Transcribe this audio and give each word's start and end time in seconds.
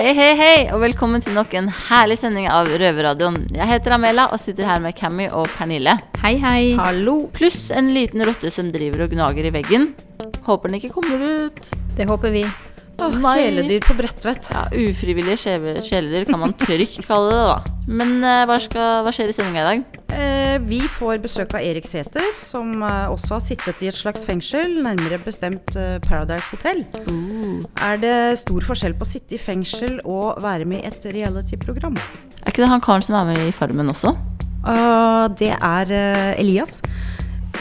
Hei, 0.00 0.14
hei, 0.16 0.30
hei, 0.32 0.60
og 0.72 0.80
velkommen 0.80 1.20
til 1.20 1.34
nok 1.36 1.52
en 1.58 1.66
herlig 1.68 2.14
sending 2.16 2.46
av 2.48 2.70
Røverradioen. 2.80 3.34
Jeg 3.52 3.68
heter 3.68 3.98
Amela 3.98 4.30
og 4.32 4.40
sitter 4.40 4.64
her 4.64 4.80
med 4.80 4.96
Cammy 4.96 5.26
og 5.28 5.50
Pernille. 5.58 5.92
Hei, 6.22 6.38
hei. 6.40 6.62
Hallo. 6.78 7.26
Pluss 7.36 7.66
en 7.76 7.90
liten 7.92 8.24
rotte 8.24 8.48
som 8.48 8.70
driver 8.72 9.04
og 9.04 9.12
gnager 9.12 9.50
i 9.50 9.52
veggen. 9.58 9.90
Håper 10.48 10.72
den 10.72 10.80
ikke 10.80 10.94
kommer 10.94 11.20
ut. 11.20 11.68
Det 12.00 12.08
håper 12.08 12.32
vi. 12.32 12.46
Åh, 13.00 13.16
kjæledyr 13.24 13.84
på 13.86 13.96
Bredtvet. 13.98 14.50
Ja, 14.52 14.66
Ufrivillige 14.68 15.38
kjæledyr 15.40 16.26
kan 16.28 16.40
man 16.42 16.54
trygt 16.60 17.06
kalle 17.08 17.32
det, 17.32 17.44
da. 17.48 17.76
Men 17.88 18.18
eh, 18.20 18.44
hva, 18.48 18.58
skal, 18.62 19.00
hva 19.06 19.12
skjer 19.14 19.32
i 19.32 19.36
sendinga 19.36 19.62
i 19.62 19.68
dag? 19.68 20.00
Eh, 20.20 20.56
vi 20.66 20.80
får 20.90 21.20
besøk 21.24 21.54
av 21.56 21.64
Erik 21.64 21.86
Sæther, 21.88 22.26
som 22.42 22.82
eh, 22.82 23.06
også 23.10 23.38
har 23.38 23.44
sittet 23.44 23.84
i 23.84 23.90
et 23.90 23.98
slags 23.98 24.26
fengsel, 24.28 24.80
nærmere 24.84 25.20
bestemt 25.24 25.72
eh, 25.78 25.96
Paradise 26.04 26.52
Hotel. 26.52 26.84
Er 27.80 28.02
det 28.02 28.16
stor 28.42 28.66
forskjell 28.68 28.98
på 28.98 29.06
å 29.06 29.12
sitte 29.12 29.38
i 29.38 29.40
fengsel 29.40 30.02
og 30.04 30.42
være 30.44 30.68
med 30.68 30.84
i 30.84 30.90
et 30.90 31.08
reality-program? 31.16 31.96
Er 32.40 32.52
ikke 32.52 32.64
det 32.64 32.72
han 32.72 32.84
karen 32.84 33.04
som 33.04 33.16
er 33.20 33.32
med 33.32 33.48
i 33.48 33.54
Farmen 33.54 33.92
også? 33.92 34.14
Uh, 34.60 35.24
det 35.40 35.54
er 35.56 35.92
eh, 35.96 36.40
Elias. 36.40 36.82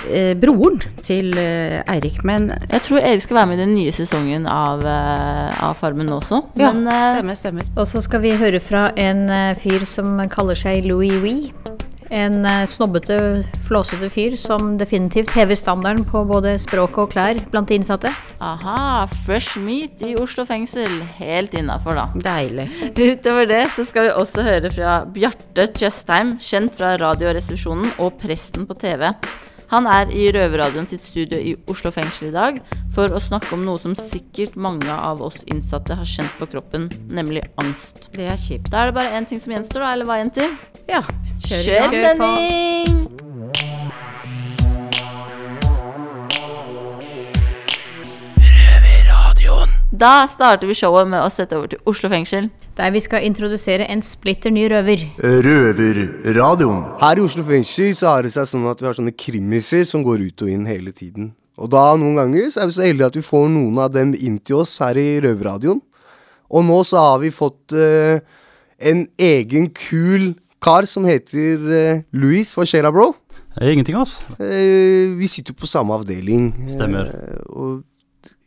Eh, 0.08 0.34
broren 0.40 0.80
til 1.06 1.34
eh, 1.38 1.80
Eirik. 1.90 2.22
Men 2.28 2.50
Jeg 2.70 2.84
tror 2.88 3.00
Erik 3.04 3.22
skal 3.26 3.42
være 3.42 3.52
med 3.52 3.60
i 3.60 3.64
den 3.66 3.76
nye 3.76 3.92
sesongen 3.96 4.48
av, 4.50 4.86
eh, 4.86 5.64
av 5.66 5.76
Farmen 5.80 6.10
også. 6.16 6.44
ja, 6.60 6.72
Men 6.74 6.88
eh, 6.88 7.10
stemmer, 7.18 7.36
stemmer. 7.44 7.68
Og 7.76 7.88
så 7.90 8.02
skal 8.06 8.22
vi 8.24 8.36
høre 8.40 8.60
fra 8.64 8.90
en 9.00 9.26
eh, 9.30 9.56
fyr 9.60 9.86
som 9.90 10.16
kaller 10.32 10.56
seg 10.60 10.86
Louis 10.90 11.20
Wee. 11.24 11.54
En 12.10 12.40
eh, 12.42 12.64
snobbete, 12.66 13.16
flåsete 13.68 14.08
fyr 14.10 14.34
som 14.42 14.72
definitivt 14.80 15.30
hever 15.38 15.54
standarden 15.60 16.02
på 16.10 16.24
både 16.26 16.56
språk 16.58 16.98
og 17.04 17.12
klær 17.12 17.38
blant 17.52 17.70
de 17.70 17.78
innsatte. 17.78 18.10
aha, 18.42 19.06
fresh 19.28 19.60
meat 19.62 20.02
i 20.02 20.16
Oslo 20.18 20.42
fengsel. 20.50 21.04
Helt 21.20 21.54
innafor, 21.54 21.94
da. 22.00 22.08
Deilig. 22.18 22.66
Utover 22.98 23.46
det 23.52 23.62
så 23.76 23.86
skal 23.86 24.08
vi 24.08 24.16
også 24.24 24.42
høre 24.48 24.72
fra 24.74 24.96
Bjarte 25.06 25.68
Tjøstheim, 25.78 26.40
kjent 26.42 26.74
fra 26.80 26.96
Radioresepsjonen 26.98 27.92
og 28.00 28.18
Presten 28.24 28.66
på 28.66 28.74
TV. 28.82 29.06
Han 29.70 29.86
er 29.90 30.10
i 30.10 30.30
Røverradioen 30.34 30.88
sitt 30.90 31.04
studio 31.06 31.38
i 31.38 31.54
Oslo 31.70 31.92
fengsel 31.94 32.32
i 32.32 32.34
dag 32.34 32.58
for 32.96 33.14
å 33.14 33.22
snakke 33.22 33.54
om 33.54 33.66
noe 33.68 33.82
som 33.82 33.94
sikkert 33.98 34.58
mange 34.58 34.90
av 34.90 35.22
oss 35.26 35.44
innsatte 35.46 35.98
har 36.00 36.10
kjent 36.10 36.34
på 36.40 36.50
kroppen, 36.56 36.90
nemlig 37.10 37.46
angst. 37.62 38.10
Det 38.18 38.26
er 38.32 38.40
kjipt. 38.40 38.72
Da 38.74 38.84
er 38.84 38.90
det 38.90 38.98
bare 38.98 39.20
én 39.20 39.30
ting 39.30 39.42
som 39.42 39.54
gjenstår, 39.54 39.86
da, 39.86 39.94
eller 39.94 40.10
hva, 40.10 40.18
jenter? 40.24 40.58
Ja, 40.90 41.04
kjør 41.46 41.68
Kjør 41.70 42.00
sending! 42.00 43.79
Da 49.90 50.28
starter 50.30 50.70
vi 50.70 50.76
showet 50.78 51.08
med 51.10 51.18
å 51.18 51.32
sette 51.34 51.58
over 51.58 51.72
til 51.72 51.80
Oslo 51.90 52.12
fengsel. 52.12 52.52
Der 52.78 52.92
vi 52.94 53.00
skal 53.02 53.24
introdusere 53.26 53.88
en 53.90 54.04
splitter 54.06 54.54
ny 54.54 54.68
røver. 54.70 55.02
Røverradioen. 55.18 56.84
Her 57.02 57.18
i 57.18 57.24
Oslo 57.26 57.42
fengsel 57.48 57.96
så 57.98 58.12
har 58.12 58.28
det 58.28 58.36
seg 58.36 58.46
sånn 58.52 58.68
at 58.70 58.84
vi 58.84 58.86
har 58.86 58.94
sånne 58.94 59.16
krimiser 59.18 59.88
som 59.90 60.06
går 60.06 60.28
ut 60.28 60.46
og 60.46 60.52
inn 60.54 60.70
hele 60.70 60.94
tiden. 60.94 61.32
Og 61.58 61.74
da 61.74 61.88
noen 61.98 62.22
ganger 62.22 62.54
så 62.54 62.62
er 62.62 62.70
vi 62.70 62.78
så 62.78 62.86
heldige 62.86 63.10
at 63.10 63.18
vi 63.18 63.26
får 63.26 63.50
noen 63.56 63.82
av 63.82 63.90
dem 63.98 64.14
inn 64.14 64.38
til 64.38 64.62
oss 64.62 64.76
her 64.84 65.00
i 65.02 65.08
Røverradioen. 65.26 65.82
Og 66.54 66.70
nå 66.70 66.78
så 66.86 67.02
har 67.08 67.18
vi 67.26 67.34
fått 67.34 67.74
uh, 67.74 68.22
en 68.78 69.04
egen 69.18 69.72
kul 69.74 70.36
kar 70.62 70.86
som 70.86 71.10
heter 71.10 71.66
uh, 71.66 72.06
Louis. 72.14 72.54
Hva 72.54 72.70
skjer 72.70 72.86
da, 72.86 72.94
bro? 72.94 73.16
Ingenting, 73.58 73.98
altså. 73.98 74.38
Uh, 74.38 75.18
vi 75.18 75.34
sitter 75.34 75.58
jo 75.58 75.64
på 75.66 75.74
samme 75.74 75.98
avdeling. 75.98 76.52
Stemmer. 76.70 77.10
Og 77.50 77.82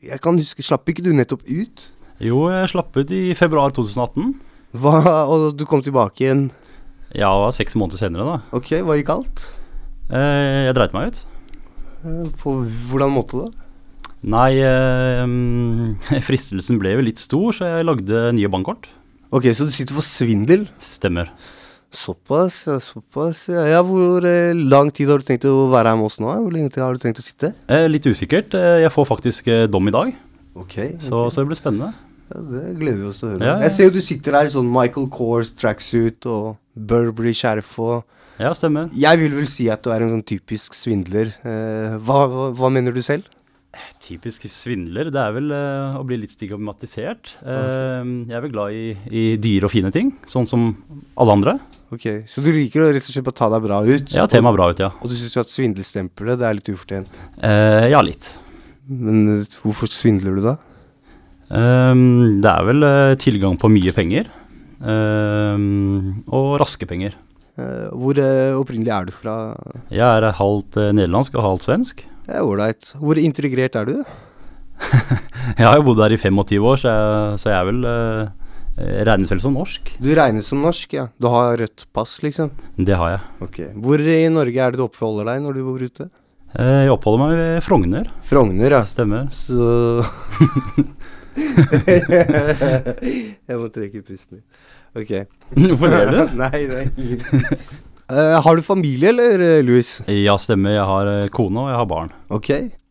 jeg 0.02 0.22
kan 0.22 0.38
huske, 0.38 0.64
slapp 0.66 0.88
ikke 0.90 1.04
du 1.04 1.12
nettopp 1.14 1.44
ut? 1.46 1.88
Jo, 2.22 2.44
jeg 2.50 2.70
slapp 2.72 2.96
ut 2.98 3.10
i 3.14 3.32
februar 3.38 3.74
2018. 3.74 4.32
Hva, 4.82 4.96
og 5.30 5.52
du 5.58 5.64
kom 5.68 5.82
tilbake 5.84 6.24
igjen. 6.24 6.46
Ja, 7.12 7.28
det 7.28 7.42
var 7.44 7.54
seks 7.54 7.76
måneder 7.78 8.00
senere, 8.00 8.24
da. 8.26 8.36
Ok, 8.56 8.72
hva 8.82 8.96
gikk 8.98 9.10
galt? 9.10 9.44
Eh, 10.10 10.68
jeg 10.68 10.76
dreit 10.78 10.94
meg 10.96 11.12
ut. 11.12 11.20
Eh, 12.02 12.24
på 12.40 12.56
hvordan 12.90 13.14
måte 13.14 13.44
da? 13.44 13.68
Nei, 14.32 14.50
eh, 14.62 16.18
fristelsen 16.28 16.80
ble 16.82 16.96
jo 16.96 17.04
litt 17.04 17.22
stor, 17.22 17.50
så 17.54 17.68
jeg 17.68 17.88
lagde 17.88 18.28
nye 18.38 18.50
bankkort. 18.52 18.88
Ok, 19.32 19.50
så 19.56 19.68
du 19.68 19.74
sitter 19.74 19.96
på 19.96 20.04
svindel? 20.04 20.66
Stemmer. 20.82 21.30
Såpass, 21.92 22.62
ja, 22.66 22.78
såpass. 22.80 23.44
Ja, 23.52 23.66
ja 23.68 23.80
hvor 23.84 24.24
eh, 24.24 24.56
lang 24.56 24.88
tid 24.94 25.10
har 25.12 25.20
du 25.20 25.26
tenkt 25.28 25.44
å 25.48 25.68
være 25.72 25.92
her 25.92 25.98
med 26.00 26.08
oss 26.08 26.16
nå? 26.22 26.30
Hvor 26.40 26.54
lenge 26.54 26.72
har 26.80 26.96
du 26.96 27.02
tenkt 27.02 27.20
å 27.20 27.24
sitte? 27.24 27.52
Eh, 27.68 27.84
litt 27.90 28.08
usikkert. 28.08 28.56
Eh, 28.56 28.78
jeg 28.86 28.92
får 28.94 29.08
faktisk 29.10 29.50
eh, 29.52 29.66
dom 29.70 29.90
i 29.90 29.94
dag, 29.94 30.14
Ok, 30.52 30.74
så, 31.00 31.26
så 31.32 31.40
det 31.40 31.48
blir 31.48 31.56
spennende. 31.56 31.94
ja, 32.28 32.40
det 32.44 32.62
gleder 32.76 32.98
vi 33.00 33.06
oss 33.08 33.20
til 33.22 33.28
å 33.28 33.34
høre. 33.34 33.46
Ja. 33.46 33.54
Jeg 33.64 33.72
ser 33.72 33.86
jo 33.88 33.94
du 33.94 34.02
sitter 34.04 34.36
her 34.36 34.48
i 34.48 34.52
sånn 34.52 34.68
Michael 34.68 35.06
Kors 35.12 35.52
tracksuit 35.56 36.28
og 36.28 36.58
Burberry-skjerf 36.76 37.76
og 37.80 38.02
Ja, 38.40 38.50
stemmer. 38.56 38.90
Jeg 38.96 39.20
vil 39.20 39.36
vel 39.36 39.48
si 39.48 39.68
at 39.72 39.84
du 39.84 39.92
er 39.92 40.04
en 40.04 40.12
sånn 40.16 40.26
typisk 40.28 40.76
svindler. 40.76 41.32
Eh, 41.44 41.96
hva, 42.04 42.24
hva, 42.28 42.50
hva 42.56 42.72
mener 42.72 42.92
du 42.92 43.00
selv? 43.04 43.28
Typisk 44.02 44.44
svindler. 44.52 45.08
Det 45.12 45.20
er 45.20 45.32
vel 45.32 45.52
uh, 45.54 45.96
å 45.96 46.02
bli 46.04 46.18
litt 46.20 46.34
stigmatisert. 46.34 47.36
Uh, 47.40 48.02
jeg 48.28 48.36
er 48.36 48.42
vel 48.44 48.52
glad 48.52 48.76
i, 48.76 48.90
i 49.08 49.22
dyre 49.40 49.68
og 49.68 49.72
fine 49.72 49.92
ting, 49.94 50.12
sånn 50.28 50.48
som 50.48 50.74
alle 51.16 51.36
andre. 51.38 51.54
Ok, 51.92 52.06
Så 52.24 52.40
du 52.40 52.48
liker 52.54 52.86
å 52.86 52.90
rett 52.94 53.04
og 53.04 53.12
slett 53.12 53.26
bare 53.26 53.36
ta 53.36 53.50
deg 53.52 53.64
bra 53.66 53.82
ut? 53.84 54.12
Ja, 54.16 54.24
temaet 54.30 54.56
bra 54.56 54.70
ut, 54.72 54.78
ja. 54.80 54.88
Og 55.02 55.10
du 55.12 55.16
syns 55.18 55.36
at 55.42 55.52
svindelstempelet 55.52 56.40
det 56.40 56.46
er 56.48 56.56
litt 56.56 56.70
ufortjent? 56.72 57.18
Eh, 57.44 57.88
ja, 57.92 58.00
litt. 58.00 58.30
Men 58.88 59.26
eh, 59.34 59.58
hvorfor 59.60 59.90
svindler 59.92 60.38
du 60.38 60.46
da? 60.46 60.54
Um, 61.52 62.40
det 62.40 62.48
er 62.48 62.64
vel 62.64 62.86
uh, 62.86 63.12
tilgang 63.20 63.58
på 63.60 63.68
mye 63.68 63.92
penger. 63.92 64.30
ehm, 64.80 66.24
og 66.32 66.56
raske 66.62 66.88
penger. 66.88 67.12
Uh, 67.60 67.92
hvor 67.92 68.16
uh, 68.16 68.56
opprinnelig 68.56 68.94
er 68.96 69.10
du 69.10 69.12
fra? 69.12 69.36
Jeg 69.92 70.00
er 70.00 70.32
halvt 70.38 70.80
nederlandsk 70.96 71.36
og 71.36 71.44
halvt 71.44 71.68
svensk. 71.68 72.06
Ålreit. 72.40 72.94
Hvor 73.02 73.20
integrert 73.20 73.76
er 73.76 73.90
du? 73.90 73.98
Jeg 75.58 75.66
har 75.66 75.76
jo 75.76 75.84
bodd 75.84 76.00
her 76.00 76.14
i 76.14 76.18
25 76.18 76.64
år, 76.64 76.80
så 76.80 76.88
jeg, 76.88 77.38
så 77.42 77.50
jeg 77.50 77.58
er 77.58 77.66
vel 77.68 77.84
regnes 78.76 79.30
vel 79.30 79.40
som 79.42 79.54
norsk. 79.56 79.92
Du 80.02 80.10
regnes 80.16 80.48
som 80.48 80.62
norsk, 80.64 80.94
ja. 80.96 81.06
Du 81.20 81.28
har 81.32 81.56
rødt 81.60 81.86
pass, 81.92 82.18
liksom. 82.24 82.50
Det 82.76 82.96
har 82.96 83.16
jeg. 83.16 83.22
Ok. 83.44 83.58
Hvor 83.84 84.00
i 84.00 84.28
Norge 84.32 84.64
er 84.64 84.72
det 84.72 84.80
du 84.80 84.86
oppholder 84.86 85.28
deg 85.32 85.44
når 85.44 85.58
du 85.58 85.64
bor 85.66 85.82
ute? 85.82 86.08
Eh, 86.52 86.82
jeg 86.84 86.92
oppholder 86.92 87.22
meg 87.22 87.38
ved 87.38 87.62
Frogner. 87.64 88.10
Frogner, 88.28 88.78
ja. 88.78 88.82
Stemmer. 88.88 89.28
Så 89.32 90.04
Jeg 93.48 93.56
må 93.56 93.70
trekke 93.72 94.02
pusten 94.04 94.40
litt. 94.40 94.60
Ok. 94.92 95.12
Hvorfor 95.56 95.88
ler 95.88 96.12
du? 96.12 96.18
nei, 96.42 96.60
nei. 96.68 96.84
Eh, 98.12 98.36
har 98.44 98.58
du 98.58 98.62
familie, 98.66 99.08
eller, 99.14 99.40
eh, 99.40 99.62
Louis? 99.64 99.88
Ja, 100.12 100.36
stemmer. 100.40 100.74
Jeg 100.76 100.84
har 100.90 101.08
eh, 101.08 101.30
kone 101.32 101.64
og 101.64 101.72
jeg 101.72 101.80
har 101.80 101.88
barn. 101.88 102.12
Ok. 102.28 102.50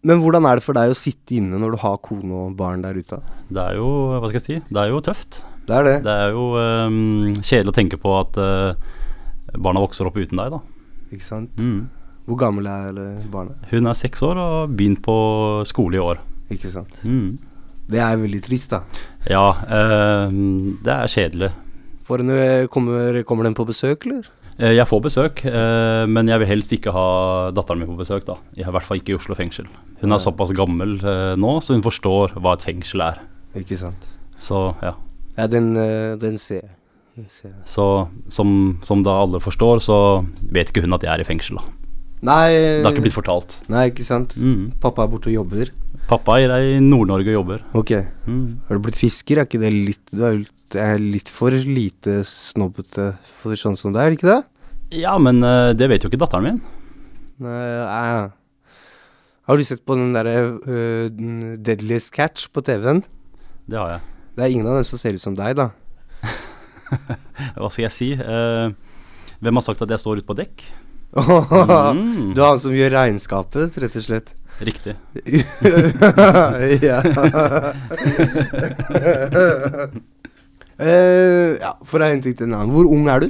Men 0.09 0.23
hvordan 0.23 0.47
er 0.49 0.57
det 0.57 0.65
for 0.65 0.73
deg 0.73 0.89
å 0.89 0.97
sitte 0.97 1.37
inne 1.37 1.59
når 1.61 1.75
du 1.75 1.81
har 1.83 2.01
kone 2.01 2.33
og 2.47 2.55
barn 2.57 2.81
der 2.81 2.97
ute? 2.97 3.21
Det 3.53 3.61
er 3.61 3.77
jo, 3.77 3.89
hva 4.15 4.25
skal 4.31 4.39
jeg 4.39 4.47
si, 4.47 4.57
det 4.73 4.81
er 4.81 4.89
jo 4.89 5.03
tøft. 5.05 5.43
Det 5.71 5.77
er 5.79 5.87
det. 5.87 5.95
Det 6.03 6.11
er 6.25 6.33
jo 6.35 6.45
um, 6.59 7.33
kjedelig 7.39 7.71
å 7.71 7.77
tenke 7.77 7.97
på 8.01 8.11
at 8.19 8.37
uh, 8.43 8.75
barna 9.55 9.79
vokser 9.83 10.09
opp 10.09 10.17
uten 10.19 10.39
deg, 10.41 10.51
da. 10.51 10.59
Ikke 11.15 11.23
sant? 11.23 11.55
Mm. 11.63 11.85
Hvor 12.27 12.37
gammel 12.39 12.67
er 12.69 12.99
eh, 13.01 13.23
barnet? 13.31 13.57
Hun 13.71 13.87
er 13.89 13.95
seks 13.97 14.21
år 14.23 14.37
og 14.39 14.51
har 14.53 14.67
begynt 14.77 15.01
på 15.03 15.15
skole 15.67 15.97
i 15.97 16.03
år. 16.03 16.19
Ikke 16.53 16.69
sant? 16.71 16.93
Mm. 17.03 17.39
Det 17.91 17.99
er 17.99 18.19
veldig 18.21 18.39
trist, 18.45 18.71
da. 18.71 18.83
Ja, 19.27 19.47
ehm, 19.75 20.77
det 20.85 20.93
er 20.93 21.09
kjedelig. 21.11 21.49
En, 22.11 22.29
eh, 22.35 22.67
kommer, 22.71 23.17
kommer 23.27 23.47
den 23.47 23.55
på 23.57 23.65
besøk, 23.67 24.05
eller? 24.07 24.29
Eh, 24.59 24.75
Jeg 24.77 24.87
får 24.87 25.01
besøk, 25.07 25.43
eh, 25.49 26.05
men 26.07 26.27
jeg 26.29 26.39
vil 26.43 26.47
helst 26.53 26.71
ikke 26.77 26.93
ha 26.95 27.51
datteren 27.51 27.79
min 27.81 27.89
på 27.91 27.97
besøk. 27.99 28.23
da. 28.29 28.35
I 28.55 28.63
hvert 28.63 28.83
fall 28.87 29.01
ikke 29.01 29.15
i 29.15 29.19
Oslo 29.19 29.35
fengsel. 29.35 29.65
Hun 30.01 30.09
Ja. 30.11 30.15
er 30.15 30.19
såpass 30.23 30.53
gammel 30.55 30.99
eh, 31.03 31.35
nå, 31.35 31.57
så 31.63 31.73
hun 31.73 31.81
forstår 31.83 32.35
hva 32.39 32.53
et 32.53 32.61
fengsel 32.63 33.01
er. 33.01 33.19
Ikke 33.55 33.77
sant. 33.77 34.05
Så 34.39 34.75
ja. 34.83 34.93
Ja, 35.41 35.49
den, 35.49 35.73
eh, 35.79 36.13
den 36.21 36.37
ser 36.37 36.61
jeg. 36.61 36.73
Den 37.17 37.29
ser 37.33 37.49
jeg. 37.49 37.61
Så 37.65 37.85
som, 38.29 38.77
som 38.85 39.01
da 39.05 39.17
alle 39.23 39.41
forstår, 39.41 39.81
så 39.81 39.97
vet 40.53 40.69
ikke 40.69 40.83
hun 40.85 40.93
at 40.93 41.05
jeg 41.07 41.15
er 41.15 41.23
i 41.23 41.27
fengsel. 41.27 41.57
da. 41.57 41.77
Nei 42.21 42.49
Det 42.53 42.85
har 42.85 42.93
ikke 42.93 43.07
blitt 43.07 43.17
fortalt. 43.17 43.55
Nei, 43.73 43.87
ikke 43.89 44.05
sant. 44.05 44.35
Mm. 44.37 44.75
Pappa 44.81 45.07
er 45.07 45.09
borte 45.09 45.31
og 45.31 45.39
jobber. 45.39 45.71
Pappa 46.11 46.37
er 46.37 46.53
i 46.53 46.75
Nord-Norge 46.83 47.33
og 47.33 47.37
jobber. 47.39 47.63
Ok. 47.77 47.95
Mm. 48.29 48.61
Har 48.67 48.77
du 48.77 48.85
blitt 48.85 48.99
fisker? 48.99 49.41
Er 49.41 49.49
ikke 49.49 49.61
det 49.63 49.71
litt 49.73 50.13
Du 50.13 50.21
er, 50.27 50.43
er 50.77 51.01
litt 51.01 51.31
for 51.33 51.55
lite 51.55 52.19
snobbete 52.27 53.15
for 53.41 53.57
sånn 53.57 53.79
som 53.79 53.95
det 53.95 54.03
er, 54.03 54.17
ikke 54.17 54.29
det? 54.29 54.41
Ja, 55.01 55.15
men 55.23 55.41
eh, 55.47 55.71
det 55.73 55.89
vet 55.89 56.05
jo 56.05 56.11
ikke 56.11 56.21
datteren 56.21 56.45
min. 56.45 56.61
Nei, 57.41 58.29
Har 59.49 59.57
du 59.57 59.65
sett 59.65 59.81
på 59.87 59.97
den 59.97 60.13
derre 60.13 60.35
uh, 60.61 61.09
Deadliest 61.57 62.13
Catch 62.13 62.51
på 62.53 62.61
TV-en? 62.61 63.01
Det 63.65 63.79
har 63.79 63.95
jeg. 63.95 64.03
Det 64.35 64.43
er 64.45 64.53
ingen 64.53 64.67
av 64.69 64.77
dem 64.79 64.85
som 64.87 64.99
ser 65.01 65.15
ut 65.17 65.23
som 65.23 65.35
deg, 65.35 65.55
da. 65.59 65.69
Hva 67.59 67.69
skal 67.71 67.85
jeg 67.87 67.95
si? 67.95 68.09
Eh, 68.15 68.67
hvem 69.41 69.57
har 69.59 69.65
sagt 69.65 69.81
at 69.83 69.91
jeg 69.91 70.01
står 70.01 70.21
ute 70.21 70.29
på 70.29 70.37
dekk? 70.39 70.63
Du 72.35 72.39
er 72.39 72.45
han 72.45 72.61
som 72.63 72.71
gjør 72.75 72.93
regnskapet, 72.95 73.75
rett 73.83 73.97
og 73.99 74.05
slett. 74.05 74.29
Riktig. 74.61 74.93
ja. 76.85 76.99
Eh, 80.81 81.57
ja, 81.61 81.71
for 81.85 82.03
en 82.05 82.21
ting 82.23 82.35
til 82.37 82.47
en 82.47 82.55
annen. 82.57 82.71
Hvor 82.73 82.87
ung 82.89 83.09
er 83.11 83.25
du? 83.25 83.27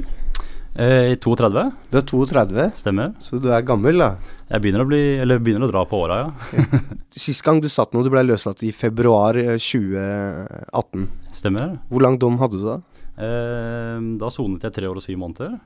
Eh, 0.72 1.14
32, 1.20 1.64
Du 1.90 1.98
er 1.98 2.06
32, 2.08 2.68
stemmer. 2.78 3.12
så 3.20 3.40
du 3.42 3.50
er 3.52 3.64
gammel, 3.66 3.98
da. 4.00 4.14
Jeg 4.52 4.60
begynner 4.60 4.84
å, 4.84 4.88
bli, 4.88 5.00
eller 5.22 5.40
begynner 5.40 5.64
å 5.64 5.72
dra 5.72 5.82
på 5.88 6.02
åra, 6.04 6.18
ja. 6.26 6.80
Sist 7.16 7.40
gang 7.46 7.62
du 7.64 7.70
satt 7.72 7.94
noe, 7.94 8.04
du 8.04 8.10
ble 8.12 8.20
løslatt 8.26 8.60
i 8.66 8.72
februar 8.76 9.38
eh, 9.40 9.54
2018. 9.56 11.06
Stemmer. 11.32 11.78
Hvor 11.88 12.04
lang 12.04 12.18
dom 12.20 12.36
hadde 12.42 12.60
du 12.60 12.66
da? 12.66 12.74
Eh, 13.16 14.02
da 14.20 14.28
sonet 14.32 14.66
jeg 14.68 14.76
tre 14.76 14.90
år 14.90 15.00
og 15.00 15.04
syv 15.06 15.22
måneder. 15.22 15.56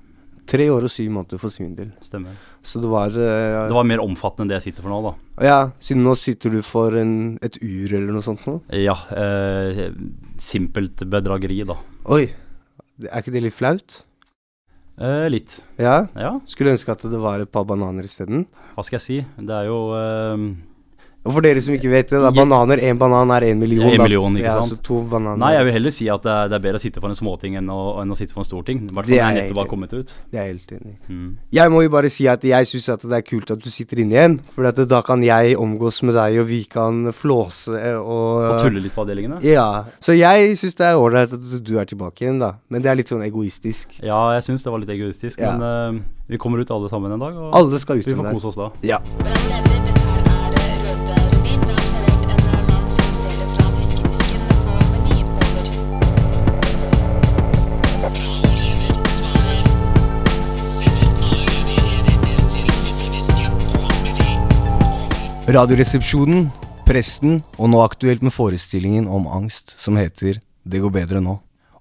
Tre 0.46 0.68
år 0.70 0.86
og 0.86 0.92
syv 0.94 1.10
måneder 1.16 1.42
for 1.42 1.50
svindel. 1.50 1.90
Stemmer. 2.06 2.38
Så 2.62 2.78
det 2.78 2.90
var, 2.92 3.10
eh, 3.10 3.66
Det 3.66 3.74
var 3.74 3.90
mer 3.90 4.04
omfattende 4.06 4.46
enn 4.46 4.54
det 4.54 4.60
jeg 4.60 4.68
sitter 4.68 4.86
for 4.86 4.94
nå, 4.94 5.02
da. 5.02 5.14
Ja, 5.42 5.58
siden 5.82 6.06
nå 6.06 6.14
sitter 6.14 6.54
du 6.54 6.60
for 6.62 6.94
en, 6.94 7.40
et 7.42 7.58
ur 7.58 7.90
eller 7.90 8.14
noe 8.14 8.22
sånt 8.22 8.46
nå? 8.46 8.60
Ja, 8.70 8.94
eh, 9.10 9.90
simpelt 10.38 11.02
bedrageri, 11.10 11.64
da. 11.66 11.80
Oi, 12.06 12.28
er 13.10 13.18
ikke 13.18 13.34
det 13.34 13.42
litt 13.48 13.58
flaut? 13.58 14.04
Eh, 14.98 15.26
litt. 15.28 15.58
Ja? 15.78 16.06
Ja, 16.16 16.31
Skulle 16.48 16.72
ønske 16.72 16.93
at 16.94 17.02
det 17.04 17.19
var 17.20 17.40
et 17.44 17.50
par 17.52 17.66
bananer 17.69 18.04
isteden. 18.08 18.46
hva 18.75 18.84
skal 18.84 18.96
jeg 18.96 19.04
si. 19.04 19.19
Det 19.37 19.52
er 19.52 19.66
jo 19.69 19.81
eh, 19.93 20.46
Og 21.26 21.34
for 21.34 21.44
dere 21.44 21.62
som 21.62 21.75
ikke 21.75 21.90
vet 21.90 22.12
det, 22.12 22.20
da, 22.23 22.31
bananer, 22.34 22.81
én 22.87 22.99
banan 23.00 23.32
er 23.34 23.49
én 23.49 23.58
million. 23.58 23.88
En 23.90 23.99
da. 23.99 24.05
million, 24.06 24.37
ikke 24.38 24.46
ja, 24.46 24.56
altså 24.61 24.76
Så 24.76 24.82
to 24.87 25.00
bananer. 25.11 25.40
Nei, 25.43 25.52
jeg 25.56 25.67
vil 25.69 25.75
heller 25.76 25.94
si 25.96 26.06
at 26.12 26.23
det 26.23 26.32
er, 26.32 26.50
det 26.52 26.58
er 26.58 26.64
bedre 26.69 26.81
å 26.81 26.82
sitte 26.84 27.02
for 27.02 27.12
en 27.12 27.19
småting 27.19 27.56
enn 27.61 27.70
å, 27.73 27.81
enn 28.02 28.14
å 28.14 28.19
sitte 28.19 28.37
for 28.37 28.44
en 28.44 28.49
storting. 28.49 28.84
I 28.87 28.94
hvert 28.94 29.11
Det 29.11 29.19
fall 29.19 29.25
når 29.25 29.40
er 29.40 29.40
nettopp 29.43 29.61
har 29.62 29.70
kommet 29.73 29.96
ut. 29.96 30.14
Det 30.31 30.40
er 30.40 30.46
jeg 30.46 30.55
helt 30.55 30.75
enig 30.78 30.93
i. 30.93 30.99
Mm. 31.11 31.31
Jeg 31.58 31.75
må 31.75 31.82
jo 31.82 31.93
bare 31.96 32.12
si 32.12 32.28
at 32.31 32.46
jeg 32.46 32.70
syns 32.70 32.90
det 33.06 33.19
er 33.19 33.26
kult 33.26 33.52
at 33.56 33.62
du 33.62 33.70
sitter 33.73 34.02
inne 34.05 34.19
igjen. 34.19 34.38
For 34.55 34.70
at 34.70 34.82
da 34.90 35.02
kan 35.06 35.25
jeg 35.26 35.56
omgås 35.61 36.02
med 36.06 36.17
deg, 36.19 36.38
og 36.43 36.49
vi 36.50 36.62
kan 36.70 37.11
flåse 37.17 37.82
og 37.99 38.52
Og 38.52 38.61
tulle 38.62 38.82
litt 38.84 38.94
på 38.94 39.02
avdelingene. 39.06 39.40
Ja. 39.46 39.69
Så 40.00 40.14
jeg 40.17 40.55
syns 40.61 40.79
det 40.79 40.90
er 40.90 41.00
ålreit 41.00 41.34
at 41.34 41.49
du 41.67 41.75
er 41.81 41.88
tilbake 41.88 42.26
igjen, 42.26 42.38
da. 42.43 42.55
Men 42.70 42.84
det 42.84 42.93
er 42.93 43.00
litt 43.02 43.11
sånn 43.11 43.25
egoistisk. 43.26 43.99
Ja, 44.05 44.20
jeg 44.37 44.46
syns 44.46 44.67
det 44.67 44.72
var 44.75 44.82
litt 44.82 44.94
egoistisk, 44.94 45.40
Ja. 45.43 45.56
men 45.56 45.99
uh, 45.99 46.05
vi 46.31 46.38
kommer 46.38 46.58
ut 46.62 46.70
alle 46.70 46.88
sammen 46.93 47.12
en 47.12 47.22
dag, 47.22 47.34
og 47.37 47.55
Alle 47.55 47.79
skal 47.82 47.99
ut 48.00 48.06
vi 48.06 48.14
får 48.14 48.32
kose 48.32 48.52
oss 48.52 48.58
da. 48.58 48.70
Ja. 48.87 49.02
Radioresepsjonen, 65.46 66.48
presten, 66.88 67.37
og 67.54 67.69
nå 67.70 67.78
aktuelt 67.84 68.25
med 68.26 68.34
forestillingen 68.34 69.04
om 69.06 69.28
angst 69.31 69.76
som 69.78 69.94
heter 69.94 70.40
Det 70.66 70.81
går 70.82 70.90
bedre 70.90 71.20
nå. 71.22 71.37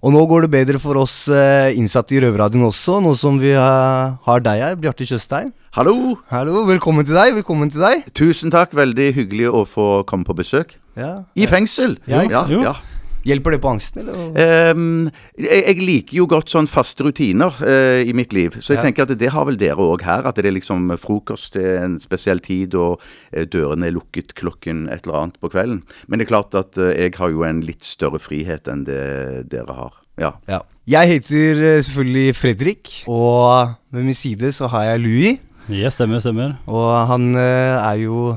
Og 0.06 0.12
nå 0.14 0.20
går 0.30 0.44
det 0.44 0.50
bedre 0.52 0.78
for 0.78 1.00
oss 1.00 1.24
eh, 1.26 1.74
innsatte 1.74 2.14
i 2.14 2.20
Røverradioen 2.22 2.68
også, 2.68 3.00
nå 3.02 3.16
som 3.18 3.40
vi 3.42 3.50
har 3.58 4.44
deg 4.44 4.62
her, 4.62 4.76
Bjarte 4.78 5.02
Tjøstheim. 5.08 5.50
Hallo! 5.74 6.14
Hallo, 6.30 6.62
velkommen 6.68 7.08
til 7.08 7.18
deg. 7.18 7.34
Velkommen 7.40 7.72
til 7.74 7.82
deg. 7.82 8.06
Tusen 8.14 8.54
takk, 8.54 8.70
veldig 8.70 9.08
hyggelig 9.18 9.50
å 9.50 9.64
få 9.66 9.88
komme 10.06 10.28
på 10.28 10.38
besøk. 10.38 10.76
Ja. 10.94 11.24
I 11.34 11.50
fengsel! 11.50 11.98
Ja, 12.06 12.22
ja, 12.22 12.46
ja. 12.46 12.76
Hjelper 13.26 13.56
det 13.56 13.58
på 13.64 13.70
angsten, 13.72 14.04
eller? 14.04 14.70
Um, 14.70 15.08
jeg, 15.34 15.62
jeg 15.66 15.80
liker 15.82 16.14
jo 16.20 16.26
godt 16.30 16.52
sånn 16.52 16.68
faste 16.70 17.02
rutiner 17.02 17.56
uh, 17.58 17.98
i 18.06 18.12
mitt 18.14 18.30
liv, 18.36 18.54
så 18.62 18.74
jeg 18.74 18.78
Ja. 18.78 18.84
tenker 18.86 19.02
at 19.02 19.16
det 19.18 19.30
har 19.34 19.48
vel 19.48 19.58
dere 19.58 19.82
òg 19.82 20.04
her. 20.06 20.22
At 20.30 20.38
det 20.38 20.46
er 20.46 20.54
liksom 20.54 20.92
frokost 21.02 21.56
til 21.56 21.66
en 21.82 21.96
spesiell 21.98 22.38
tid, 22.44 22.76
og 22.78 23.00
eh, 23.32 23.42
dørene 23.50 23.88
er 23.88 23.96
lukket 23.96 24.36
klokken 24.38 24.84
et 24.94 25.02
eller 25.08 25.18
annet 25.24 25.40
på 25.42 25.50
kvelden. 25.50 25.80
Men 26.06 26.20
det 26.22 26.28
er 26.28 26.30
klart 26.30 26.54
at 26.54 26.78
uh, 26.78 26.92
jeg 26.94 27.16
har 27.18 27.34
jo 27.34 27.42
en 27.48 27.64
litt 27.66 27.82
større 27.82 28.20
frihet 28.22 28.70
enn 28.70 28.84
det 28.86 29.02
dere 29.50 29.74
har. 29.74 29.98
Ja. 30.22 30.30
Ja. 30.46 30.60
Jeg 30.86 31.16
heter 31.16 31.82
selvfølgelig 31.82 32.36
Fredrik, 32.38 32.92
og 33.10 33.74
ved 33.90 34.06
min 34.06 34.14
side 34.14 34.52
så 34.54 34.70
har 34.70 34.86
jeg 34.92 35.02
Louis. 35.02 35.40
Ja, 35.74 35.90
stemmer, 35.90 36.22
stemmer. 36.22 36.54
Og 36.70 36.86
han 37.10 37.34
er 37.34 37.98
jo 37.98 38.36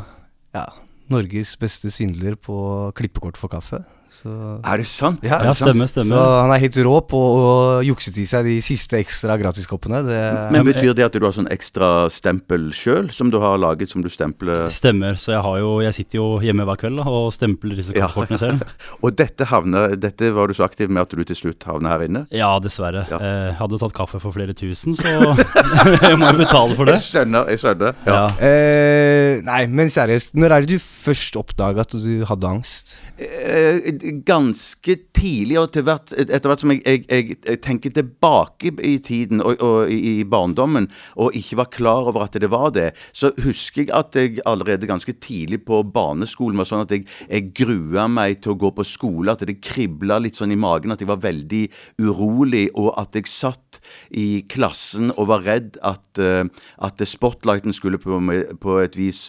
ja, 0.58 0.66
Norges 1.14 1.54
beste 1.62 1.94
svindler 1.94 2.34
på 2.42 2.90
klippekort 2.98 3.38
for 3.38 3.54
kaffe. 3.54 3.84
Så 4.10 4.32
Er 4.66 4.82
det 4.82 4.88
sant? 4.90 5.22
Ja, 5.24 5.38
Ja, 5.46 5.54
stemmer, 5.54 5.86
stemmer, 5.88 6.18
Så 6.18 6.42
han 6.42 6.52
er 6.56 6.60
helt 6.64 6.78
rå 6.84 6.96
på 7.08 7.20
å 7.20 7.52
jukse 7.86 8.12
til 8.14 8.26
seg 8.28 8.44
de 8.48 8.56
siste 8.66 8.98
ekstra 9.00 9.38
gratiskoppene. 9.40 10.02
Det, 10.08 10.22
Men 10.52 10.66
betyr 10.66 10.96
det 10.98 11.06
at 11.06 11.14
du 11.14 11.24
har 11.24 11.36
sånn 11.36 11.50
ekstra 11.54 12.10
stempel 12.12 12.72
sjøl, 12.74 13.12
som 13.14 13.30
du 13.30 13.38
har 13.40 13.60
laget, 13.62 13.90
som 13.94 14.02
du 14.02 14.10
stempler 14.10 14.66
Stemmer, 14.74 15.14
så 15.22 15.36
jeg 15.36 15.42
har 15.46 15.60
jo 15.62 15.80
Jeg 15.86 15.94
sitter 16.00 16.18
jo 16.20 16.28
hjemme 16.44 16.66
hver 16.66 16.80
kveld 16.82 16.98
da, 16.98 17.06
og 17.08 17.30
stempler 17.36 17.78
disse 17.78 17.94
Ja. 17.96 18.10
selv. 18.40 18.66
Og 19.04 19.16
dette 19.16 19.46
havner 19.46 19.96
Dette 19.96 20.32
var 20.34 20.48
du 20.50 20.54
så 20.58 20.66
aktiv 20.66 20.90
med 20.90 21.04
at 21.06 21.14
du 21.14 21.24
til 21.24 21.36
slutt 21.38 21.64
havner 21.70 21.90
her 21.94 22.06
inne? 22.08 22.26
Ja, 22.34 22.52
dessverre. 22.60 23.06
Ja. 23.10 23.20
Eh, 23.22 23.54
hadde 23.60 23.78
tatt 23.80 23.94
kaffe 23.94 24.20
for 24.20 24.34
flere 24.36 24.54
tusen, 24.58 24.96
så 24.98 25.06
jeg 26.10 26.18
må 26.20 26.32
jo 26.34 26.40
betale 26.42 26.76
for 26.76 26.90
det. 26.90 26.98
Jeg 26.98 27.06
skjønner, 27.10 27.50
jeg 27.54 27.62
skjønner. 27.62 27.96
Ja. 28.08 28.26
eh, 28.42 29.40
nei, 29.46 29.62
men 29.70 29.92
seriøst, 29.94 30.34
når 30.40 30.56
er 30.58 30.66
det 30.66 30.78
du 30.80 30.84
først 30.84 31.38
oppdaga 31.40 31.86
at 31.86 31.94
du 31.94 32.26
hadde 32.30 32.50
angst? 32.50 32.98
Eh, 33.20 33.99
ganske 34.28 34.96
tidlig, 35.16 35.58
og 35.60 35.76
hvert, 35.86 36.14
etter 36.16 36.50
hvert 36.50 36.64
som 36.64 36.74
jeg, 36.74 36.82
jeg, 36.86 37.06
jeg, 37.10 37.38
jeg 37.46 37.62
tenker 37.66 37.94
tilbake 37.96 38.74
i 38.86 38.98
tiden 39.04 39.44
og, 39.44 39.60
og 39.64 39.92
i, 39.92 40.00
i 40.20 40.26
barndommen, 40.28 40.90
og 41.20 41.36
ikke 41.38 41.60
var 41.62 41.72
klar 41.74 42.10
over 42.12 42.26
at 42.26 42.38
det 42.40 42.52
var 42.52 42.72
det, 42.76 42.92
så 43.14 43.32
husker 43.44 43.86
jeg 43.86 43.94
at 43.96 44.18
jeg 44.18 44.40
allerede 44.50 44.90
ganske 44.90 45.14
tidlig 45.22 45.62
på 45.68 45.82
barneskolen 45.94 46.60
var 46.60 46.70
sånn 46.70 46.86
at 46.86 46.94
jeg, 46.96 47.06
jeg 47.30 47.52
grua 47.58 48.08
meg 48.12 48.40
til 48.44 48.56
å 48.56 48.60
gå 48.60 48.74
på 48.76 48.88
skole, 48.88 49.34
at 49.34 49.46
det 49.48 49.60
kribla 49.64 50.20
litt 50.22 50.40
sånn 50.40 50.54
i 50.56 50.60
magen, 50.60 50.94
at 50.94 51.04
jeg 51.04 51.12
var 51.12 51.24
veldig 51.24 51.64
urolig, 52.04 52.68
og 52.78 52.94
at 53.00 53.18
jeg 53.18 53.30
satt 53.30 53.82
i 54.16 54.44
klassen 54.50 55.14
og 55.16 55.30
var 55.32 55.46
redd 55.46 55.80
at, 55.86 56.22
eh, 56.22 56.46
at 56.86 57.02
spotlighten 57.08 57.74
skulle 57.76 58.00
på, 58.02 58.20
på 58.62 58.78
et 58.84 58.98
vis 59.00 59.28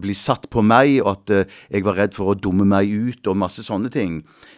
bli 0.00 0.14
satt 0.16 0.48
på 0.52 0.64
meg, 0.66 0.98
og 1.04 1.12
at 1.14 1.34
eh, 1.34 1.58
jeg 1.70 1.86
var 1.86 1.98
redd 2.00 2.16
for 2.16 2.32
å 2.32 2.38
dumme 2.38 2.66
meg 2.68 2.90
ut 2.90 3.30
og 3.30 3.38
masse 3.40 3.64
sånne 3.66 3.92
ting. 3.92 4.09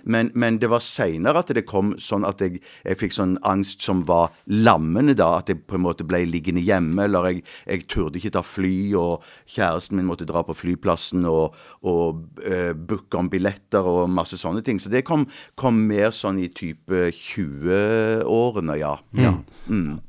Men, 0.05 0.31
men 0.39 0.59
det 0.63 0.71
var 0.73 0.83
seinere 0.85 1.43
at 1.43 1.53
det 1.55 1.65
kom 1.69 1.93
sånn 2.03 2.27
at 2.29 2.43
jeg, 2.43 2.61
jeg 2.87 3.01
fikk 3.01 3.17
sånn 3.17 3.37
angst 3.49 3.85
som 3.87 4.03
var 4.09 4.33
lammende 4.51 5.15
da, 5.19 5.31
at 5.41 5.53
jeg 5.53 5.63
på 5.69 5.79
en 5.79 5.85
måte 5.87 6.07
ble 6.09 6.25
liggende 6.29 6.65
hjemme, 6.65 7.07
eller 7.07 7.31
jeg, 7.31 7.45
jeg 7.67 7.87
turde 7.93 8.21
ikke 8.21 8.35
ta 8.37 8.45
fly, 8.47 8.75
og 8.99 9.27
kjæresten 9.51 9.99
min 9.99 10.09
måtte 10.09 10.29
dra 10.29 10.45
på 10.47 10.57
flyplassen 10.57 11.27
og, 11.31 11.59
og 11.87 12.25
uh, 12.47 12.73
booke 12.75 13.19
om 13.19 13.31
billetter 13.33 13.87
og 13.87 14.11
masse 14.13 14.39
sånne 14.41 14.65
ting. 14.67 14.81
Så 14.83 14.93
det 14.93 15.05
kom, 15.09 15.27
kom 15.59 15.85
mer 15.89 16.11
sånn 16.15 16.41
i 16.43 16.49
type 16.53 17.09
20-årene, 17.19 18.79
ja. 18.81 18.97
ja. 19.19 19.37
Mm. 19.69 20.01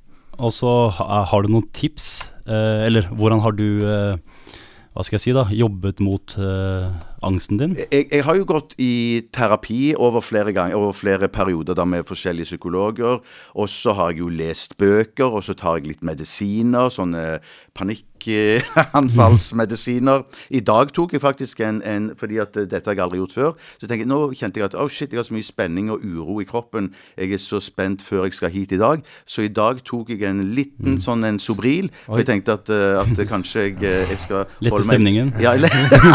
Og 0.41 0.53
så 0.55 0.71
har 0.97 1.43
du 1.43 1.51
noen 1.53 1.69
tips, 1.75 2.29
eh, 2.47 2.85
eller 2.87 3.05
hvordan 3.13 3.43
har 3.43 3.53
du 3.57 3.67
eh, 3.85 4.15
hva 4.93 5.01
skal 5.05 5.17
jeg 5.17 5.23
si 5.23 5.33
da, 5.33 5.47
jobbet 5.49 6.01
mot 6.05 6.35
eh, 6.37 6.89
angsten 7.25 7.57
din? 7.59 7.75
Jeg, 7.79 8.07
jeg 8.11 8.23
har 8.27 8.35
jo 8.37 8.45
gått 8.47 8.75
i 8.81 9.21
terapi 9.33 9.95
over 9.95 10.21
flere 10.21 10.53
ganger, 10.55 10.75
over 10.77 10.93
flere 10.97 11.27
perioder 11.31 11.73
da 11.77 11.85
med 11.85 12.03
forskjellige 12.07 12.45
psykologer. 12.53 13.19
Og 13.55 13.69
så 13.69 13.93
har 13.97 14.09
jeg 14.11 14.19
jo 14.23 14.29
lest 14.29 14.77
bøker, 14.77 15.25
og 15.25 15.43
så 15.43 15.53
tar 15.57 15.75
jeg 15.79 15.87
litt 15.93 16.03
medisiner. 16.05 16.89
Sånne 16.93 17.39
panikkanfallsmedisiner. 17.73 20.21
I 20.49 20.59
dag 20.59 20.93
tok 20.93 21.13
jeg 21.13 21.21
faktisk 21.21 21.59
en, 21.65 21.81
en 21.81 22.11
Fordi 22.17 22.37
at 22.37 22.53
dette 22.53 22.85
har 22.85 22.95
jeg 22.95 23.03
aldri 23.03 23.17
gjort 23.17 23.33
før. 23.33 23.51
Så 23.81 23.87
tenker 23.87 24.05
jeg, 24.05 24.11
nå 24.11 24.33
kjente 24.37 24.59
jeg 24.59 24.65
at 24.69 24.75
oh 24.79 24.89
shit, 24.89 25.11
jeg 25.11 25.17
har 25.19 25.25
så 25.27 25.33
mye 25.33 25.43
spenning 25.43 25.91
og 25.91 25.99
uro 26.03 26.41
i 26.41 26.45
kroppen. 26.47 26.93
Jeg 27.17 27.33
er 27.33 27.37
så 27.41 27.59
spent 27.63 28.03
før 28.05 28.23
jeg 28.27 28.33
skal 28.37 28.49
hit 28.53 28.71
i 28.71 28.77
dag. 28.81 29.01
Så 29.25 29.41
i 29.47 29.49
dag 29.49 29.83
tok 29.85 30.09
jeg 30.13 30.21
en 30.29 30.43
liten 30.53 31.01
sånn 31.01 31.23
en 31.27 31.39
Sobril. 31.41 31.89
For 32.05 32.17
jeg 32.21 32.27
tenkte 32.29 32.51
at, 32.59 32.69
eh, 32.69 33.01
at 33.01 33.27
kanskje 33.29 33.59
jeg, 33.67 33.75
eh, 33.83 34.09
jeg 34.11 34.17
skal 34.21 34.41
Lette 34.63 34.83
stemningen. 34.85 35.33
Ja, 35.41 35.51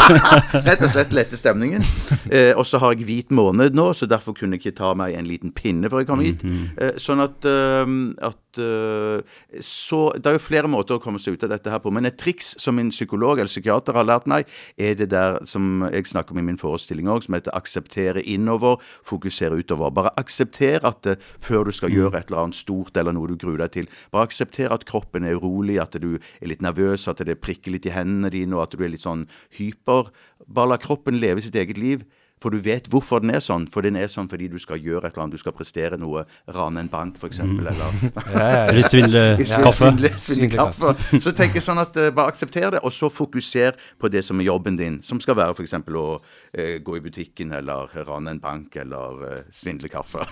rett 0.68 0.82
og 0.82 0.90
slett 0.92 0.97
lette 1.14 1.38
stemningen. 1.38 1.84
Eh, 2.28 2.52
og 2.60 2.66
så 2.68 2.76
har 2.82 2.92
jeg 2.92 3.06
hvit 3.08 3.30
måned 3.32 3.72
nå, 3.72 3.86
så 3.96 4.04
derfor 4.04 4.34
kunne 4.36 4.58
jeg 4.58 4.66
ikke 4.66 4.78
ta 4.82 4.90
meg 4.98 5.14
en 5.16 5.24
liten 5.24 5.48
pinne 5.56 5.88
før 5.88 6.02
jeg 6.02 6.08
kom 6.10 6.20
hit. 6.20 6.42
Mhm. 6.44 6.64
eh, 6.76 6.98
sånn 7.00 7.22
at, 7.24 7.46
eh, 7.48 7.92
at 8.28 8.58
eh, 8.60 9.22
Så 9.64 10.12
det 10.18 10.26
er 10.28 10.36
jo 10.36 10.42
flere 10.44 10.68
måter 10.68 10.98
å 10.98 11.00
komme 11.00 11.16
seg 11.22 11.38
ut 11.38 11.46
av 11.46 11.54
dette 11.54 11.70
her 11.72 11.80
på. 11.80 11.92
Men 11.94 12.04
et 12.04 12.18
triks 12.20 12.50
som 12.60 12.76
min 12.76 12.90
psykolog 12.92 13.38
eller 13.38 13.48
psykiater 13.48 13.96
har 13.96 14.04
lært 14.04 14.28
meg, 14.28 14.44
er 14.76 14.92
det 14.98 15.08
der 15.14 15.38
som 15.48 15.86
jeg 15.88 16.10
snakker 16.10 16.36
om 16.36 16.42
i 16.42 16.46
min 16.50 16.60
forestilling 16.60 17.08
òg, 17.08 17.24
som 17.24 17.38
heter 17.38 17.56
akseptere 17.56 18.20
innover, 18.28 18.76
fokusere 19.08 19.56
utover. 19.62 19.94
Bare 19.94 20.12
aksepter 20.20 20.84
at 20.84 21.00
det, 21.06 21.16
før 21.40 21.64
du 21.64 21.72
skal 21.72 21.94
gjøre 21.94 22.18
et 22.20 22.28
eller 22.28 22.44
annet 22.44 22.60
stort 22.60 22.96
eller 22.96 23.16
noe 23.16 23.30
du 23.30 23.38
gruer 23.40 23.62
deg 23.64 23.72
til, 23.72 23.88
bare 24.12 24.28
aksepter 24.28 24.68
at 24.74 24.84
kroppen 24.84 25.24
er 25.24 25.38
urolig, 25.40 25.80
at 25.80 25.96
du 25.96 26.18
er 26.18 26.48
litt 26.52 26.60
nervøs, 26.64 27.08
at 27.08 27.24
det 27.24 27.40
prikker 27.40 27.72
litt 27.72 27.88
i 27.88 27.94
hendene 27.96 28.30
dine, 28.34 28.52
og 28.58 28.66
at 28.68 28.76
du 28.76 28.84
er 28.84 28.92
litt 28.92 29.06
sånn 29.06 29.28
hyper. 29.56 30.12
Bare 30.46 30.68
la 30.68 30.76
kroppen 30.78 31.18
leve 31.20 31.42
sitt 31.42 31.54
eget 31.56 31.78
liv. 31.78 32.04
For 32.38 32.54
du 32.54 32.60
vet 32.62 32.86
hvorfor 32.86 33.18
den 33.18 33.32
er 33.34 33.40
sånn. 33.42 33.64
For 33.66 33.82
den 33.82 33.96
er 33.98 34.06
sånn 34.06 34.28
fordi 34.30 34.46
du 34.46 34.60
skal 34.62 34.78
gjøre 34.78 35.08
et 35.08 35.16
eller 35.16 35.24
annet. 35.24 35.34
Du 35.34 35.38
skal 35.42 35.50
prestere 35.58 35.96
noe. 35.98 36.20
Rane 36.54 36.78
en 36.84 36.88
bank, 36.92 37.16
f.eks. 37.18 37.40
Mm. 37.42 37.56
Eller 37.66 38.68
Eller 38.70 38.86
svindle 38.86 39.22
kaffe. 39.64 39.72
Svindle, 39.74 40.10
svindle 40.14 40.58
kaffe. 40.60 40.92
Så 41.18 41.32
tenk 41.34 41.58
sånn 41.58 41.80
at 41.82 41.98
uh, 41.98 42.12
bare 42.14 42.30
aksepter 42.30 42.76
det, 42.76 42.82
og 42.86 42.94
så 42.94 43.10
fokuser 43.10 43.74
på 43.98 44.06
det 44.14 44.22
som 44.22 44.38
er 44.38 44.46
jobben 44.52 44.78
din. 44.78 45.00
Som 45.02 45.18
skal 45.18 45.34
være 45.40 45.56
f.eks. 45.58 45.74
å 45.90 46.04
uh, 46.22 46.76
gå 46.86 46.94
i 46.94 47.02
butikken, 47.08 47.50
eller 47.58 47.90
rane 48.06 48.30
en 48.36 48.38
bank, 48.44 48.76
eller 48.84 49.24
uh, 49.24 49.40
svindle 49.50 49.90
kaffe. 49.90 50.22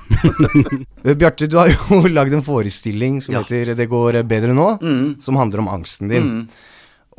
Bjarte, 1.03 1.49
du 1.51 1.57
har 1.59 1.73
jo 1.75 2.05
lagd 2.07 2.37
en 2.39 2.47
forestilling 2.47 3.19
som 3.21 3.35
Ja. 3.35 3.43
heter 3.43 3.75
'Det 3.75 3.89
går 3.91 4.23
bedre 4.23 4.55
nå', 4.55 5.17
som 5.19 5.35
handler 5.43 5.59
om 5.59 5.69
angsten 5.75 6.07
din. 6.09 6.49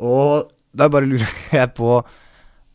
Og 0.00 0.48
da 0.74 0.88
bare 0.88 1.04
lurer 1.04 1.28
jeg 1.52 1.74
på 1.76 2.00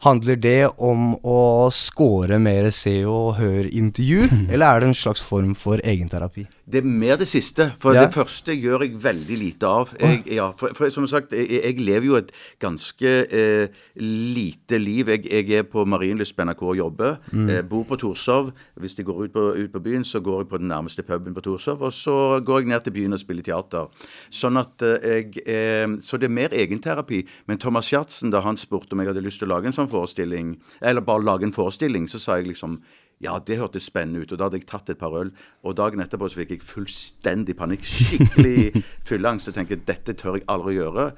Handler 0.03 0.35
det 0.35 0.67
om 0.83 1.13
å 1.23 1.69
score 1.71 2.35
mer 2.43 2.67
Se 2.75 2.97
og 3.07 3.37
Hør-intervju, 3.37 4.25
eller 4.51 4.65
er 4.67 4.83
det 4.83 4.89
en 4.91 4.97
slags 4.99 5.23
form 5.23 5.53
for 5.55 5.79
egenterapi? 5.79 6.43
Det 6.63 6.79
er 6.79 6.85
mer 6.87 7.17
det 7.19 7.27
siste. 7.27 7.73
For 7.77 7.91
Ja. 7.93 8.05
det 8.05 8.13
første 8.15 8.53
gjør 8.55 8.81
jeg 8.85 8.93
veldig 9.03 9.37
lite 9.37 9.67
av. 9.67 9.89
Jeg, 9.99 10.23
ja, 10.31 10.45
for, 10.55 10.71
for 10.73 10.87
som 10.89 11.03
sagt, 11.11 11.33
jeg, 11.35 11.49
jeg 11.59 11.79
lever 11.83 12.05
jo 12.07 12.15
et 12.15 12.31
ganske 12.63 13.11
eh, 13.27 13.67
lite 13.99 14.79
liv. 14.79 15.09
Jeg, 15.11 15.25
jeg 15.27 15.51
er 15.59 15.63
på 15.67 15.83
Marienlyst 15.85 16.35
på 16.37 16.45
NRK 16.47 16.63
og 16.63 16.77
jobber. 16.77 17.17
Eh, 17.33 17.61
bor 17.67 17.83
på 17.89 17.97
Torshov. 17.99 18.53
Hvis 18.79 18.95
jeg 18.97 19.05
går 19.09 19.25
ut 19.25 19.33
på, 19.35 19.43
ut 19.59 19.73
på 19.75 19.83
byen, 19.83 20.05
så 20.07 20.21
går 20.23 20.45
jeg 20.45 20.49
på 20.53 20.61
den 20.63 20.71
nærmeste 20.71 21.03
puben 21.03 21.35
på 21.35 21.43
Torshov. 21.43 21.83
Og 21.83 21.91
så 21.93 22.39
går 22.39 22.63
jeg 22.63 22.71
ned 22.71 22.87
til 22.87 22.95
byen 22.95 23.13
og 23.13 23.19
spiller 23.19 23.43
teater. 23.43 23.91
Sånn 24.31 24.57
at 24.63 24.87
eh, 24.87 24.97
jeg 25.03 25.43
eh, 25.45 25.97
Så 25.99 26.17
det 26.17 26.29
er 26.31 26.37
mer 26.39 26.55
egenterapi. 26.55 27.25
Men 27.45 27.59
Thomas 27.59 27.91
Giertsen, 27.91 28.31
da 28.31 28.39
han 28.47 28.55
spurte 28.57 28.95
om 28.95 29.03
jeg 29.03 29.11
hadde 29.11 29.25
lyst 29.27 29.43
til 29.43 29.51
å 29.51 29.55
lage 29.57 29.67
en 29.67 29.75
sånn 29.75 29.91
forestilling, 29.91 30.55
eller 30.81 31.03
bare 31.03 31.27
lage 31.27 31.43
en 31.43 31.51
forestilling, 31.55 32.07
så 32.07 32.23
sa 32.23 32.39
jeg 32.39 32.53
liksom 32.53 32.79
ja, 33.23 33.37
det 33.39 33.57
hørtes 33.61 33.87
spennende 33.89 34.23
ut. 34.23 34.31
Og 34.35 34.39
da 34.39 34.47
hadde 34.49 34.59
jeg 34.59 34.67
tatt 34.69 34.91
et 34.93 34.99
par 34.99 35.15
øl. 35.19 35.31
Og 35.63 35.75
dagen 35.79 36.03
etterpå 36.03 36.29
så 36.29 36.41
fikk 36.41 36.55
jeg 36.57 36.65
fullstendig 36.67 37.55
panikk. 37.59 37.85
Skikkelig 37.87 38.83
fylleangst. 39.09 39.49
Jeg 39.49 39.57
tenker 39.61 39.81
dette 39.87 40.15
tør 40.19 40.37
jeg 40.39 40.47
aldri 40.51 40.77
gjøre. 40.77 41.09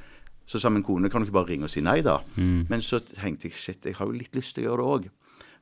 Så 0.46 0.62
sa 0.62 0.70
min 0.70 0.86
kone 0.86 1.10
kan 1.10 1.24
du 1.24 1.26
ikke 1.28 1.40
bare 1.40 1.50
ringe 1.56 1.66
og 1.66 1.74
si 1.74 1.82
nei, 1.82 2.00
da? 2.06 2.20
Men 2.38 2.84
så 2.86 3.00
tenkte 3.02 3.50
jeg 3.50 3.58
shit, 3.58 3.86
jeg 3.90 3.98
har 3.98 4.06
jo 4.06 4.14
litt 4.14 4.36
lyst 4.38 4.54
til 4.56 4.68
å 4.68 4.70
gjøre 4.70 4.84
det 4.84 4.92
òg. 4.96 5.08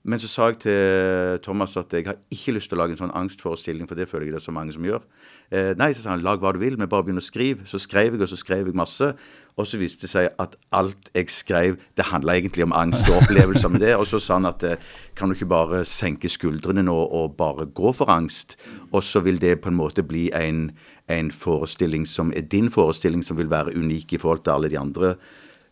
Men 0.03 0.19
så 0.19 0.27
sa 0.27 0.49
jeg 0.51 0.57
til 0.65 1.37
Thomas 1.45 1.77
at 1.79 1.93
jeg 1.95 2.03
har 2.09 2.17
ikke 2.33 2.57
lyst 2.57 2.67
til 2.67 2.75
å 2.75 2.81
lage 2.81 2.97
en 2.97 2.99
sånn 3.05 3.13
angstforestilling, 3.15 3.87
for 3.87 3.95
det 3.95 4.09
føler 4.11 4.27
jeg 4.27 4.33
det 4.35 4.41
er 4.41 4.45
så 4.49 4.55
mange 4.55 4.73
som 4.75 4.83
gjør. 4.83 5.05
Eh, 5.47 5.71
nei, 5.79 5.93
så 5.95 6.03
sa 6.03 6.11
han 6.11 6.25
lag 6.25 6.41
hva 6.43 6.51
du 6.51 6.59
vil, 6.59 6.75
men 6.75 6.89
bare 6.91 7.05
begynn 7.07 7.21
å 7.21 7.23
skrive. 7.23 7.63
Så 7.69 7.79
skrev 7.79 8.11
jeg, 8.11 8.19
og 8.19 8.27
så 8.27 8.39
skrev 8.39 8.67
jeg 8.67 8.75
masse. 8.75 9.13
Og 9.55 9.69
så 9.69 9.77
viste 9.79 10.03
det 10.03 10.11
seg 10.11 10.27
at 10.43 10.57
alt 10.75 11.07
jeg 11.15 11.31
skrev, 11.31 11.77
det 11.95 12.09
handla 12.09 12.35
egentlig 12.35 12.65
om 12.65 12.75
angst 12.75 13.07
og 13.07 13.21
opplevelser 13.21 13.71
med 13.71 13.85
det. 13.85 13.93
Og 13.95 14.03
så 14.09 14.19
sa 14.19 14.41
han 14.41 14.49
at 14.49 14.65
eh, 14.67 14.91
kan 15.15 15.31
du 15.31 15.37
ikke 15.37 15.47
bare 15.53 15.85
senke 15.87 16.31
skuldrene 16.31 16.83
nå 16.83 16.97
og 17.05 17.37
bare 17.39 17.69
gå 17.71 17.93
for 17.95 18.11
angst? 18.11 18.57
Og 18.91 19.05
så 19.07 19.23
vil 19.23 19.39
det 19.39 19.61
på 19.63 19.71
en 19.71 19.79
måte 19.79 20.03
bli 20.03 20.25
en, 20.35 20.65
en 21.07 21.31
forestilling 21.31 22.03
som 22.09 22.35
er 22.35 22.43
din 22.43 22.67
forestilling, 22.73 23.23
som 23.23 23.39
vil 23.39 23.53
være 23.53 23.77
unik 23.79 24.17
i 24.17 24.19
forhold 24.19 24.43
til 24.43 24.57
alle 24.57 24.73
de 24.73 24.81
andre. 24.83 25.15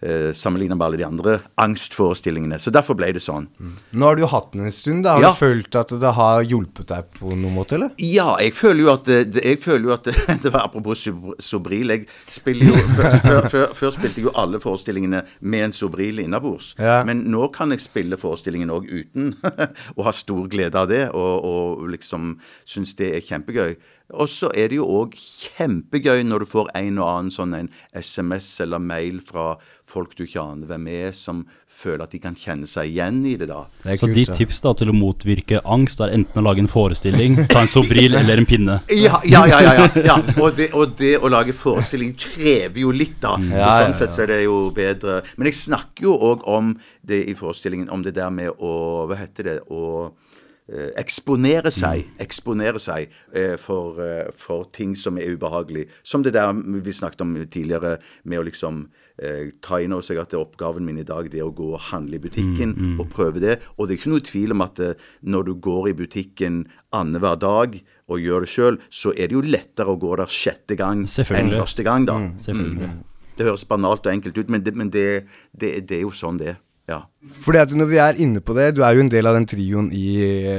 Eh, 0.01 0.31
Sammenlignet 0.33 0.77
med 0.79 0.85
alle 0.87 0.97
de 0.97 1.05
andre 1.05 1.35
angstforestillingene. 1.61 2.57
Så 2.59 2.71
derfor 2.73 2.95
ble 2.97 3.11
det 3.13 3.21
sånn. 3.21 3.47
Nå 3.93 4.05
har 4.07 4.15
du 4.17 4.23
jo 4.23 4.29
hatt 4.31 4.51
den 4.53 4.63
en 4.65 4.71
stund. 4.73 5.03
da 5.03 5.13
Har 5.13 5.21
Ja. 5.21 5.29
du 5.29 5.35
følt 5.37 5.75
at 5.75 5.89
det 5.89 6.13
har 6.15 6.41
hjulpet 6.43 6.87
deg 6.87 7.03
på 7.19 7.35
noen 7.35 7.53
måte, 7.53 7.73
eller? 7.73 7.91
Ja, 7.99 8.35
jeg 8.39 8.53
føler 8.53 8.79
jo 8.81 8.91
at 8.93 9.03
det, 9.05 9.31
det- 9.33 9.43
jeg 9.43 9.59
føler 9.59 9.83
jo 9.85 9.93
at 9.93 10.03
det, 10.03 10.15
det 10.43 10.51
var 10.53 10.61
Apropos 10.65 11.07
Sobril. 11.39 11.87
Jeg 11.89 12.07
spiller 12.27 12.65
jo 12.65 12.73
før, 12.95 13.11
før, 13.21 13.49
før, 13.49 13.67
før 13.73 13.91
spilte 13.91 14.15
jeg 14.17 14.25
jo 14.25 14.31
alle 14.35 14.59
forestillingene 14.59 15.23
med 15.41 15.63
en 15.65 15.71
Sobril 15.71 16.17
innabords. 16.19 16.73
Ja. 16.79 17.03
Men 17.03 17.25
nå 17.29 17.51
kan 17.53 17.69
jeg 17.69 17.81
spille 17.81 18.17
forestillingen 18.17 18.69
òg 18.71 18.89
uten, 18.89 19.35
og 19.97 20.03
ha 20.05 20.11
stor 20.11 20.47
glede 20.47 20.75
av 20.75 20.87
det. 20.89 21.09
Og, 21.13 21.45
og 21.45 21.89
liksom 21.89 22.39
synes 22.65 22.95
det 22.95 23.13
er 23.15 23.21
kjempegøy. 23.21 23.75
Og 24.13 24.29
så 24.31 24.51
er 24.57 24.71
det 24.71 24.79
jo 24.79 24.87
òg 25.01 25.15
kjempegøy 25.17 26.23
når 26.27 26.43
du 26.43 26.49
får 26.51 26.71
en 26.77 26.97
og 26.99 27.07
annen 27.09 27.33
sånn 27.33 27.55
en 27.57 27.69
SMS 27.95 28.53
eller 28.65 28.81
mail 28.83 29.21
fra 29.25 29.53
folk 29.91 30.13
du 30.15 30.23
ikke 30.23 30.39
aner 30.39 30.69
hvem 30.69 30.85
er, 30.91 31.11
som 31.15 31.41
føler 31.71 32.05
at 32.05 32.13
de 32.13 32.19
kan 32.23 32.35
kjenne 32.37 32.67
seg 32.69 32.91
igjen 32.91 33.19
i 33.27 33.33
det, 33.39 33.49
da. 33.49 33.65
Det 33.83 33.97
Så 33.99 34.07
kult, 34.07 34.17
ditt 34.17 34.31
tips 34.37 34.61
da 34.63 34.73
til 34.77 34.91
å 34.91 34.95
motvirke 34.95 35.61
angst 35.75 36.03
er 36.03 36.13
enten 36.15 36.39
å 36.39 36.45
lage 36.45 36.63
en 36.63 36.71
forestilling, 36.71 37.35
ta 37.51 37.63
en 37.65 37.71
Sobril 37.71 38.15
eller 38.19 38.41
en 38.41 38.47
pinne. 38.47 38.79
Ja, 39.01 39.19
ja, 39.25 39.43
ja. 39.49 39.59
ja, 39.63 39.73
ja, 39.81 40.03
ja. 40.05 40.17
Og, 40.37 40.55
det, 40.55 40.69
og 40.77 40.95
det 40.99 41.15
å 41.19 41.31
lage 41.31 41.55
forestilling 41.57 42.13
krever 42.19 42.83
jo 42.83 42.93
litt, 42.95 43.17
da. 43.23 43.35
Så 43.39 43.51
Ja, 43.51 43.61
ja, 43.61 43.71
sånn 43.85 43.97
sett 43.97 44.15
så 44.15 44.25
er 44.25 44.33
det 44.35 44.41
jo 44.45 44.57
bedre. 44.75 45.21
Men 45.35 45.49
jeg 45.49 45.59
snakker 45.59 46.07
jo 46.07 46.17
òg 46.31 46.45
om 46.49 46.75
det 47.07 47.23
i 47.31 47.35
forestillingen, 47.37 47.89
om 47.91 48.03
det 48.05 48.15
der 48.15 48.31
med 48.33 48.51
å 48.59 49.07
Hva 49.09 49.17
heter 49.19 49.47
det? 49.47 49.59
å 49.71 50.11
eksponere 50.95 51.71
seg, 51.73 52.05
eksponere 52.21 52.79
seg 52.79 53.11
eh, 53.35 53.57
for, 53.59 53.99
eh, 53.99 54.29
for 54.37 54.69
ting 54.71 54.95
som 54.95 55.17
er 55.17 55.33
ubehagelig. 55.33 55.87
Som 56.03 56.23
det 56.23 56.33
der 56.33 56.53
vi 56.53 56.93
snakket 56.93 57.21
om 57.25 57.35
tidligere, 57.51 57.97
med 58.23 58.39
å 58.39 58.45
liksom 58.47 58.85
eh, 59.17 59.51
ta 59.61 59.81
inn 59.81 59.91
over 59.93 60.05
seg 60.05 60.21
at 60.21 60.31
det 60.31 60.39
er 60.39 60.45
oppgaven 60.45 60.85
min 60.85 61.01
i 61.01 61.07
dag 61.07 61.29
det 61.31 61.41
er 61.41 61.49
å 61.49 61.55
gå 61.55 61.73
og 61.73 61.83
handle 61.91 62.15
i 62.15 62.23
butikken 62.23 62.75
og 63.01 63.09
prøve 63.11 63.41
det. 63.43 63.59
Og 63.77 63.87
det 63.87 63.95
er 63.95 63.99
ikke 63.99 64.13
noe 64.13 64.25
tvil 64.31 64.55
om 64.55 64.61
at 64.65 64.79
eh, 64.79 64.95
når 65.21 65.49
du 65.49 65.53
går 65.67 65.91
i 65.91 65.97
butikken 66.05 66.63
annenhver 66.95 67.35
dag 67.41 67.79
og 68.11 68.19
gjør 68.19 68.45
det 68.45 68.51
sjøl, 68.51 68.81
så 68.89 69.13
er 69.15 69.27
det 69.27 69.37
jo 69.37 69.41
lettere 69.45 69.91
å 69.91 69.99
gå 69.99 70.15
der 70.19 70.31
sjette 70.31 70.75
gang 70.79 71.05
enn 71.05 71.51
første 71.57 71.83
gang, 71.83 72.07
da. 72.07 72.17
Selvfølgelig. 72.43 72.91
Det 73.37 73.47
høres 73.47 73.63
banalt 73.65 74.05
og 74.05 74.11
enkelt 74.11 74.37
ut, 74.37 74.49
men 74.51 74.63
det, 74.63 74.73
men 74.75 74.89
det, 74.91 75.25
det, 75.51 75.87
det 75.87 76.01
er 76.01 76.03
jo 76.05 76.11
sånn 76.15 76.37
det 76.37 76.53
er. 76.53 76.59
Ja. 76.91 76.99
Fordi 77.31 77.59
at 77.61 77.73
når 77.77 77.87
vi 77.91 77.99
er 78.01 78.17
inne 78.23 78.41
på 78.43 78.55
det, 78.57 78.71
du 78.75 78.81
er 78.83 78.95
jo 78.97 79.03
en 79.05 79.11
del 79.13 79.27
av 79.29 79.35
den 79.37 79.45
trioen 79.47 79.91
i 79.93 80.05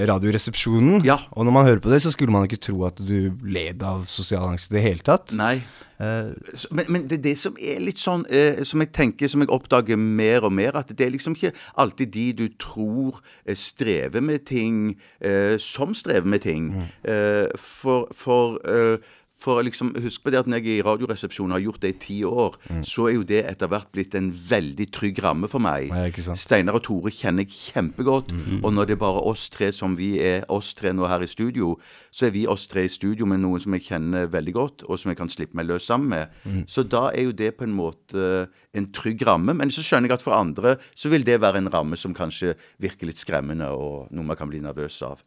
Radioresepsjonen. 0.08 1.02
Ja. 1.04 1.16
Og 1.36 1.44
når 1.46 1.52
man 1.56 1.66
hører 1.66 1.80
på 1.82 1.90
det, 1.92 1.98
så 2.04 2.12
skulle 2.14 2.32
man 2.32 2.46
ikke 2.48 2.60
tro 2.62 2.84
at 2.88 3.00
du 3.02 3.32
led 3.42 3.82
av 3.86 4.04
sosial 4.10 4.46
angst 4.52 4.70
i 4.70 4.76
det 4.78 4.84
hele 4.86 5.02
tatt. 5.06 5.34
Nei. 5.38 5.56
Så- 6.02 6.66
Men, 6.74 6.86
men 6.88 7.02
det 7.06 7.18
er 7.20 7.22
det 7.28 7.36
som 7.38 7.54
er 7.62 7.78
litt 7.78 8.00
sånn 8.00 8.24
eh, 8.28 8.64
Som 8.66 8.80
jeg 8.82 8.90
tenker, 8.92 9.28
som 9.30 9.40
jeg 9.44 9.52
oppdager 9.54 9.96
mer 10.00 10.42
og 10.48 10.50
mer, 10.52 10.74
at 10.80 10.88
det 10.90 11.04
er 11.06 11.12
liksom 11.14 11.36
ikke 11.36 11.52
alltid 11.78 12.10
de 12.10 12.24
du 12.40 12.48
tror 12.58 13.20
eh, 13.46 13.54
strever 13.54 14.20
med 14.24 14.42
ting, 14.48 14.96
eh, 15.20 15.54
som 15.62 15.94
strever 15.94 16.26
med 16.26 16.42
ting. 16.42 16.72
Eh, 17.04 17.46
for 17.58 18.08
for 18.14 18.58
eh, 18.66 18.98
for 19.42 19.62
liksom, 19.66 19.92
Husk 20.02 20.22
på 20.24 20.32
det 20.32 20.40
at 20.42 20.48
når 20.50 20.62
jeg 20.62 20.78
i 20.78 20.84
Radioresepsjonen 20.86 21.56
har 21.56 21.62
gjort 21.64 21.82
det 21.82 21.90
i 21.94 21.98
ti 22.06 22.18
år, 22.28 22.56
så 22.86 23.08
er 23.10 23.16
jo 23.16 23.24
det 23.26 23.42
etter 23.50 23.70
hvert 23.72 23.90
blitt 23.94 24.14
en 24.18 24.30
veldig 24.32 24.86
trygg 24.94 25.18
ramme 25.24 25.50
for 25.50 25.62
meg. 25.62 25.90
Ja. 25.90 26.36
Steinar 26.38 26.78
og 26.78 26.84
Tore 26.86 27.12
kjenner 27.14 27.44
jeg 27.46 27.52
kjempegodt. 27.72 28.32
Og 28.62 28.70
når 28.74 28.88
det 28.92 28.96
er 28.96 29.02
bare 29.02 29.24
oss 29.32 29.48
tre 29.52 29.72
som 29.74 29.96
vi 29.98 30.14
er 30.22 30.46
oss 30.52 30.72
tre 30.78 30.92
nå 30.94 31.08
her 31.10 31.24
i 31.26 31.30
studio, 31.30 31.74
så 32.14 32.28
er 32.28 32.34
vi 32.36 32.46
oss 32.50 32.66
tre 32.70 32.86
i 32.86 32.92
studio 32.92 33.26
med 33.28 33.42
noen 33.42 33.60
som 33.62 33.74
jeg 33.76 33.86
kjenner 33.90 34.30
veldig 34.32 34.54
godt, 34.56 34.86
og 34.88 34.98
som 35.00 35.10
jeg 35.12 35.18
kan 35.20 35.32
slippe 35.32 35.58
meg 35.58 35.68
løs 35.70 35.86
sammen 35.90 36.12
med. 36.14 36.66
Så 36.70 36.84
da 36.86 37.08
er 37.10 37.26
jo 37.28 37.32
det 37.36 37.54
på 37.58 37.66
en 37.66 37.74
måte 37.76 38.46
en 38.72 38.88
trygg 38.94 39.26
ramme. 39.26 39.54
Men 39.58 39.72
så 39.72 39.82
skjønner 39.84 40.12
jeg 40.12 40.20
at 40.20 40.24
for 40.24 40.36
andre 40.36 40.76
så 40.94 41.10
vil 41.12 41.26
det 41.26 41.40
være 41.42 41.62
en 41.62 41.72
ramme 41.72 41.98
som 42.00 42.14
kanskje 42.16 42.54
virker 42.82 43.08
litt 43.10 43.20
skremmende, 43.20 43.68
og 43.72 44.08
noe 44.12 44.24
man 44.30 44.38
kan 44.38 44.50
bli 44.52 44.62
nervøs 44.62 45.02
av. 45.08 45.20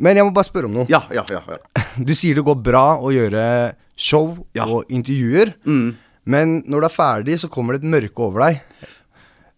Men 0.00 0.16
jeg 0.16 0.24
må 0.24 0.32
bare 0.36 0.48
spørre 0.48 0.68
om 0.70 0.74
noe. 0.80 0.86
Ja, 0.90 1.02
ja, 1.12 1.24
ja. 1.30 1.42
ja. 1.44 1.58
Du 2.08 2.14
sier 2.16 2.38
det 2.38 2.44
går 2.46 2.56
bra 2.64 2.84
å 3.04 3.10
gjøre 3.12 3.42
show 4.00 4.32
Ja. 4.56 4.64
og 4.66 4.88
intervjuer. 4.88 5.52
Men 6.30 6.60
når 6.68 6.80
du 6.84 6.86
er 6.88 6.94
ferdig, 6.94 7.36
så 7.42 7.50
kommer 7.52 7.76
det 7.76 7.82
et 7.84 7.90
mørke 7.92 8.24
over 8.24 8.46
deg. 8.46 8.62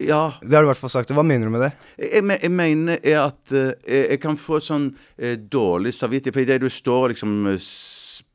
ja. 0.03 0.23
Det 0.43 0.57
har 0.57 0.65
du 0.65 0.67
i 0.67 0.73
hvert 0.73 0.81
fall 0.83 0.91
sagt. 0.97 1.13
Hva 1.15 1.23
mener 1.27 1.47
du 1.47 1.55
med 1.55 1.63
det? 1.69 1.73
Jeg, 2.03 2.25
jeg 2.43 2.51
mener 2.51 2.99
er 3.03 3.21
at 3.29 3.53
eh, 3.55 3.73
jeg, 3.87 4.07
jeg 4.17 4.21
kan 4.23 4.39
få 4.41 4.59
sånn 4.63 4.89
eh, 5.19 5.37
dårlig 5.39 5.93
samvittighet. 5.95 6.35
For 6.35 6.43
idet 6.47 6.61
du 6.65 6.69
står 6.73 7.13
liksom 7.15 7.53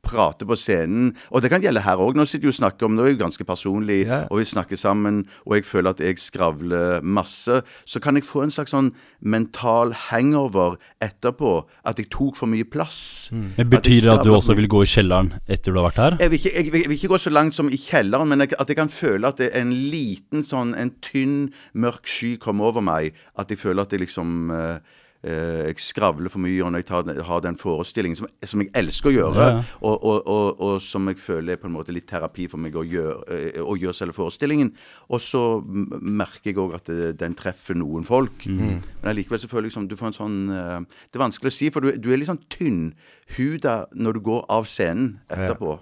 prater 0.04 0.46
på 0.48 0.56
scenen, 0.56 1.10
og 1.30 1.42
det 1.42 1.50
kan 1.52 1.62
gjelde 1.62 1.82
her 1.84 2.00
òg, 2.00 2.16
nå 2.16 2.24
sitter 2.28 2.48
vi 2.48 2.52
og 2.52 2.58
snakker 2.58 2.86
om, 2.86 2.94
nå 2.96 3.04
er 3.04 3.14
vi 3.14 3.20
ganske 3.20 3.44
personlig, 3.44 4.00
yeah. 4.06 4.26
og 4.30 4.40
vi 4.40 4.46
snakker 4.48 4.78
sammen, 4.78 5.24
og 5.44 5.58
jeg 5.58 5.66
føler 5.68 5.94
at 5.94 6.02
jeg 6.02 6.20
skravler 6.22 7.02
masse, 7.02 7.60
så 7.84 8.02
kan 8.02 8.18
jeg 8.18 8.26
få 8.28 8.44
en 8.46 8.54
slags 8.54 8.72
sånn 8.74 8.92
mental 9.20 9.92
hangover 10.08 10.78
etterpå, 11.04 11.54
at 11.88 12.00
jeg 12.00 12.10
tok 12.14 12.38
for 12.38 12.50
mye 12.50 12.66
plass. 12.68 13.00
Men 13.34 13.72
Betyr 13.72 14.06
det 14.06 14.14
at 14.14 14.26
du 14.26 14.32
også 14.34 14.56
vil 14.58 14.70
gå 14.70 14.84
i 14.86 14.90
kjelleren 14.90 15.32
etter 15.46 15.74
du 15.74 15.80
har 15.80 15.90
vært 15.90 16.02
her? 16.04 16.18
Jeg 16.22 16.32
vil, 16.32 16.40
ikke, 16.42 16.54
jeg, 16.54 16.72
vil, 16.72 16.84
jeg 16.84 16.92
vil 16.92 17.00
ikke 17.00 17.12
gå 17.14 17.20
så 17.24 17.34
langt 17.34 17.58
som 17.58 17.72
i 17.72 17.80
kjelleren, 17.80 18.30
men 18.30 18.46
jeg, 18.46 18.54
at 18.58 18.70
jeg 18.70 18.78
kan 18.78 18.92
føle 18.92 19.28
at 19.28 19.42
det 19.42 19.50
er 19.52 19.66
en 19.66 19.74
liten 19.74 20.46
sånn, 20.46 20.76
en 20.78 20.94
tynn, 21.04 21.36
mørk 21.74 22.08
sky 22.08 22.36
kommer 22.40 22.70
over 22.72 22.84
meg. 22.84 23.18
At 23.38 23.52
jeg 23.52 23.60
føler 23.60 23.84
at 23.84 23.94
jeg 23.94 24.06
liksom 24.06 24.54
eh, 24.54 25.04
jeg 25.18 25.80
skravler 25.82 26.30
for 26.30 26.38
mye, 26.38 26.60
og 26.62 26.70
når 26.70 26.82
jeg 26.84 26.86
tar, 26.86 27.08
har 27.26 27.40
den 27.42 27.56
forestillingen 27.58 28.14
som, 28.20 28.28
som 28.46 28.62
jeg 28.62 28.70
elsker 28.78 29.10
å 29.10 29.14
gjøre, 29.16 29.34
Ja, 29.48 29.56
ja. 29.56 29.62
Og, 29.82 30.04
og, 30.06 30.28
og, 30.30 30.60
og 30.62 30.76
som 30.84 31.08
jeg 31.10 31.18
føler 31.18 31.56
er 31.56 31.58
på 31.58 31.66
en 31.66 31.74
måte 31.74 31.90
litt 31.92 32.06
terapi 32.06 32.46
for 32.52 32.62
meg 32.62 32.76
å 32.78 32.84
gjøre, 32.86 33.16
eh, 33.34 33.58
å 33.58 33.74
gjøre 33.74 33.96
selve 33.98 34.14
forestillingen. 34.14 34.70
Og 35.10 35.18
så 35.24 35.42
merker 35.66 36.52
jeg 36.52 36.60
òg 36.62 36.76
at 36.78 36.86
det, 36.92 37.10
den 37.18 37.34
treffer 37.34 37.74
noen 37.74 38.06
folk. 38.06 38.46
Men 38.46 39.10
allikevel 39.10 39.42
så 39.42 39.50
føler 39.50 39.66
jeg 39.72 39.76
som 39.80 39.88
du 39.90 39.96
får 39.98 40.12
en 40.12 40.18
sånn 40.20 40.38
eh, 40.54 40.78
Det 41.10 41.18
er 41.18 41.24
vanskelig 41.26 41.50
å 41.50 41.58
si, 41.58 41.72
for 41.74 41.82
du, 41.82 41.92
du 41.98 42.12
er 42.14 42.22
litt 42.22 42.30
sånn 42.30 42.44
tynnhuda 42.54 43.76
når 43.98 44.18
du 44.18 44.24
går 44.30 44.46
av 44.54 44.66
scenen 44.70 45.18
etterpå. 45.30 45.78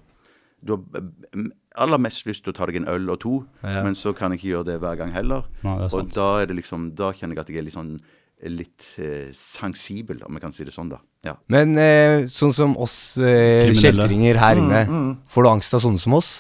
Du 0.65 0.77
har 0.79 0.83
eh, 1.03 1.49
aller 1.77 2.01
mest 2.01 2.25
lyst 2.27 2.45
til 2.47 2.55
å 2.55 2.57
ta 2.57 2.67
deg 2.71 2.81
en 2.81 2.89
øl 2.89 3.11
og 3.13 3.19
to, 3.21 3.35
men 3.85 3.93
så 3.99 4.15
kan 4.17 4.33
jeg 4.33 4.41
ikke 4.41 4.53
gjøre 4.55 4.71
det 4.73 4.79
hver 4.81 4.97
gang 4.97 5.13
heller. 5.13 5.45
Nei, 5.67 5.77
og 5.93 6.09
da 6.15 6.31
er 6.41 6.49
det 6.49 6.57
liksom 6.63 6.95
Da 6.97 7.11
kjenner 7.13 7.37
jeg 7.37 7.43
at 7.45 7.51
jeg 7.53 7.61
er 7.61 7.67
litt 7.69 7.77
sånn 7.77 7.99
litt 8.53 8.85
eh, 9.01 9.31
sensibel, 9.35 10.21
om 10.27 10.37
jeg 10.37 10.45
kan 10.45 10.55
si 10.55 10.67
det 10.67 10.75
sånn, 10.75 10.91
da. 10.93 11.01
Ja. 11.27 11.35
Men 11.53 11.75
eh, 11.81 12.27
sånn 12.31 12.53
som 12.55 12.77
oss 12.79 13.17
eh, 13.19 13.73
kjeltringer 13.75 14.39
her 14.43 14.61
inne, 14.61 14.83
får 15.33 15.47
du 15.47 15.51
angst 15.51 15.77
av 15.77 15.83
sånne 15.87 16.03
som 16.03 16.17
oss? 16.19 16.35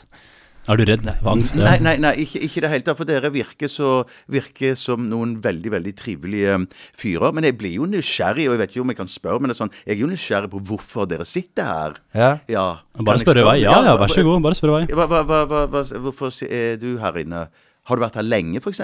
Er 0.67 0.81
du 0.81 0.83
redd 0.89 1.05
for 1.21 1.31
angst? 1.37 1.55
Nei, 1.59 1.77
nei, 1.83 1.95
nei 2.03 2.13
ikke, 2.25 2.41
ikke 2.43 2.59
i 2.59 2.63
det 2.65 2.71
hele 2.73 2.85
tatt. 2.87 2.99
For 2.99 3.07
dere 3.07 3.31
virker, 3.31 3.71
så, 3.71 4.01
virker 4.33 4.75
som 4.79 5.05
noen 5.07 5.37
veldig 5.43 5.71
veldig 5.77 5.93
trivelige 5.99 6.57
um, 6.59 6.65
fyrer. 6.99 7.35
Men 7.37 7.47
jeg 7.47 7.57
blir 7.61 7.77
jo 7.79 7.87
nysgjerrig, 7.91 8.49
og 8.49 8.57
jeg 8.57 8.63
vet 8.65 8.75
ikke 8.75 8.83
om 8.83 8.91
jeg 8.91 8.99
kan 8.99 9.13
spørre, 9.13 9.43
men 9.43 9.53
det 9.53 9.57
er 9.57 9.61
sånn, 9.61 9.77
jeg 9.85 9.95
er 9.95 10.03
jo 10.03 10.11
nysgjerrig 10.11 10.51
på 10.57 10.63
hvorfor 10.73 11.07
dere 11.11 11.29
sitter 11.29 11.71
her. 11.71 12.01
Ja. 12.19 12.33
Ja. 12.51 12.67
Bare 12.99 13.23
spørre 13.23 13.45
i 13.45 13.47
vei. 13.47 13.57
Ja, 13.63 13.79
ja, 13.87 13.95
vær 14.01 14.11
så 14.11 14.27
god. 14.27 14.43
Bare 14.49 14.59
spørre 14.59 14.83
i 14.83 14.89
vei. 14.89 14.99
Hva, 14.99 15.07
hva, 15.31 15.45
hva, 15.71 15.87
hvorfor 16.09 16.35
er 16.51 16.83
du 16.83 16.97
her 17.03 17.23
inne? 17.23 17.47
Har 17.87 17.99
du 17.99 18.03
vært 18.03 18.19
her 18.19 18.27
lenge, 18.27 18.59
f.eks.? 18.59 18.83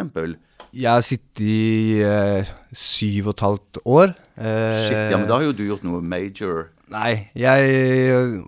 Jeg 0.72 0.88
har 0.88 1.02
sittet 1.04 1.42
i 1.44 2.00
eh, 2.00 2.50
syv 2.72 3.28
og 3.28 3.34
et 3.34 3.44
halvt 3.44 3.80
år. 3.84 4.12
Eh, 4.40 4.82
Shit, 4.86 4.98
ja, 5.12 5.18
men 5.18 5.28
da 5.28 5.36
har 5.36 5.44
jo 5.50 5.56
du 5.56 5.66
gjort 5.66 5.84
noe 5.84 6.00
major. 6.00 6.70
Nei, 6.92 7.28
jeg 7.36 8.40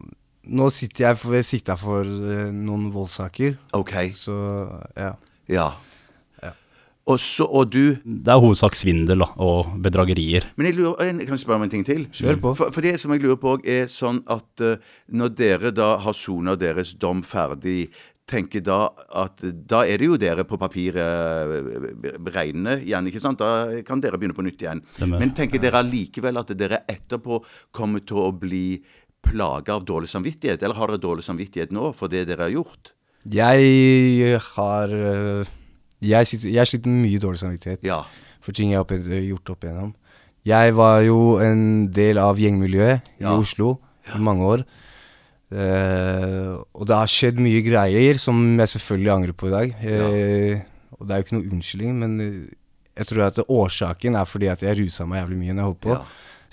Nå 0.44 0.68
sitter 0.68 1.06
jeg 1.06 1.16
for, 1.16 1.36
jeg 1.36 1.46
sitter 1.48 1.78
for 1.80 2.04
eh, 2.04 2.48
noen 2.52 2.90
voldssaker, 2.92 3.56
OK. 3.76 3.94
så 4.16 4.36
ja. 4.96 5.14
Ja. 5.48 5.70
Og, 7.04 7.20
så, 7.20 7.44
og 7.44 7.68
du 7.68 7.96
Det 8.04 8.32
er 8.32 8.40
hovedsak 8.40 8.76
svindel 8.76 9.20
da, 9.20 9.28
og 9.44 9.74
bedragerier. 9.84 10.46
Men 10.56 10.70
jeg 10.70 10.78
lurer, 10.78 11.04
jeg 11.04 11.26
kan 11.26 11.36
jeg 11.36 11.42
spørre 11.42 11.60
om 11.60 11.66
en 11.66 11.72
ting 11.72 11.84
til? 11.84 12.06
Kjør 12.08 12.40
på. 12.40 12.52
For, 12.56 12.72
for 12.72 12.84
det 12.84 12.94
som 13.00 13.12
jeg 13.12 13.20
lurer 13.24 13.40
på 13.40 13.58
er 13.60 13.90
sånn 13.92 14.22
at 14.32 14.64
uh, 14.64 14.80
når 15.12 15.34
dere 15.36 15.72
da 15.76 15.90
har 16.00 16.16
sona 16.16 16.56
deres 16.56 16.94
dom 16.96 17.20
ferdig, 17.28 17.90
tenker 18.26 18.62
da 18.64 18.88
at 19.20 19.42
da 19.68 19.82
er 19.84 19.98
det 20.00 20.06
jo 20.08 20.16
dere 20.20 20.44
på 20.48 20.56
papiret 20.60 20.96
eh, 20.98 22.18
regne 22.34 22.78
igjen, 22.80 23.08
ikke 23.10 23.20
sant? 23.20 23.38
Da 23.42 23.82
kan 23.86 24.00
dere 24.00 24.16
begynne 24.20 24.36
på 24.36 24.44
nytt 24.46 24.62
igjen. 24.64 24.80
Stemmer. 24.96 25.20
Men 25.20 25.34
tenker 25.36 25.60
dere 25.60 25.82
allikevel 25.84 26.40
at 26.40 26.52
dere 26.56 26.82
etterpå 26.88 27.42
kommer 27.76 28.00
til 28.06 28.22
å 28.24 28.30
bli 28.32 28.82
plaga 29.24 29.76
av 29.78 29.84
dårlig 29.88 30.08
samvittighet? 30.12 30.62
Eller 30.64 30.76
har 30.78 30.92
dere 30.92 31.02
dårlig 31.04 31.24
samvittighet 31.26 31.72
nå 31.76 31.92
for 31.96 32.12
det 32.12 32.26
dere 32.28 32.46
har 32.48 32.54
gjort? 32.54 32.92
Jeg 33.32 34.38
har 34.54 34.92
eh, 34.92 35.52
Jeg, 36.04 36.26
sitter, 36.28 36.50
jeg 36.52 36.68
sliter 36.68 36.90
med 36.92 37.04
mye 37.06 37.20
dårlig 37.22 37.40
samvittighet 37.40 37.84
Ja. 37.86 38.02
for 38.44 38.52
ting 38.52 38.72
jeg 38.74 38.82
har 38.84 39.20
gjort 39.24 39.50
opp 39.54 39.64
igjennom. 39.64 39.94
Jeg 40.44 40.74
var 40.76 41.00
jo 41.00 41.38
en 41.40 41.86
del 41.92 42.18
av 42.20 42.36
gjengmiljøet 42.36 43.00
i 43.20 43.24
Ja. 43.24 43.32
Oslo 43.40 43.78
i 44.14 44.20
mange 44.20 44.44
år. 44.44 44.64
Eh, 45.54 46.50
og 46.74 46.86
det 46.88 46.96
har 46.98 47.10
skjedd 47.10 47.38
mye 47.42 47.60
greier 47.66 48.18
som 48.18 48.40
jeg 48.58 48.72
selvfølgelig 48.74 49.12
angrer 49.14 49.36
på 49.38 49.48
i 49.50 49.54
dag. 49.54 49.74
Eh, 49.86 50.62
Og 50.98 51.06
det 51.06 51.14
er 51.14 51.20
jo 51.20 51.24
ikke 51.26 51.36
noe 51.36 51.50
unnskyldning, 51.52 51.94
men 52.00 52.12
eh, 52.22 52.36
jeg 52.98 53.06
tror 53.10 53.24
at 53.26 53.40
årsaken 53.50 54.14
er 54.18 54.28
fordi 54.30 54.46
at 54.52 54.62
jeg 54.62 54.78
rusa 54.82 55.06
meg 55.10 55.22
jævlig 55.24 55.38
mye 55.40 55.54
når 55.54 55.62
jeg 55.62 55.68
holdt 55.70 55.80
på. 55.86 55.96
Ja. 55.96 56.02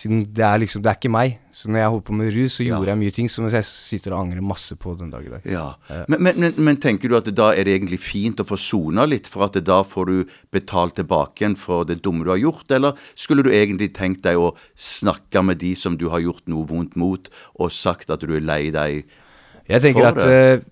Siden 0.01 0.22
det 0.34 0.41
er 0.41 0.58
liksom, 0.63 0.81
det 0.81 0.89
er 0.89 0.98
ikke 0.98 1.12
meg. 1.13 1.36
Så 1.53 1.70
når 1.70 1.81
jeg 1.81 1.89
holdt 1.93 2.05
på 2.08 2.15
med 2.17 2.31
rus, 2.34 2.55
så 2.58 2.65
Ja. 2.65 2.79
jeg 2.81 2.98
mye 2.98 3.13
ting 3.13 3.27
som 3.29 3.46
jeg 3.46 3.63
sitter 3.67 4.15
og 4.15 4.24
angrer 4.24 4.41
masse 4.41 4.74
på 4.79 4.96
den 4.98 5.12
dag 5.13 5.25
i 5.27 5.29
dag. 5.29 5.46
Ja. 5.46 5.65
Men, 6.08 6.24
men, 6.24 6.39
men, 6.41 6.53
men 6.58 6.79
tenker 6.81 7.12
du 7.12 7.17
at 7.20 7.29
da 7.38 7.51
er 7.53 7.67
det 7.67 7.75
egentlig 7.75 8.00
fint 8.01 8.41
å 8.41 8.48
få 8.48 8.58
sona 8.58 9.05
litt, 9.05 9.29
for 9.29 9.46
at 9.46 9.60
da 9.67 9.81
får 9.86 10.10
du 10.10 10.34
betalt 10.51 10.96
tilbake 10.98 11.43
igjen 11.43 11.58
for 11.60 11.86
det 11.86 12.00
dumme 12.01 12.25
du 12.25 12.31
har 12.34 12.41
gjort? 12.41 12.72
Eller 12.72 12.98
skulle 13.13 13.46
du 13.46 13.51
egentlig 13.53 13.91
tenkt 13.93 14.24
deg 14.25 14.41
å 14.41 14.55
snakke 14.75 15.43
med 15.46 15.62
de 15.62 15.75
som 15.77 15.98
du 15.98 16.10
har 16.10 16.24
gjort 16.24 16.48
noe 16.50 16.65
vondt 16.65 16.98
mot, 16.98 17.29
og 17.60 17.72
sagt 17.72 18.10
at 18.10 18.25
du 18.25 18.34
er 18.34 18.41
lei 18.41 18.72
deg? 18.74 19.03
for 19.05 19.67
det? 19.67 19.75
Jeg 19.75 19.86
tenker 19.86 20.10
at 20.10 20.24
eh, 20.25 20.65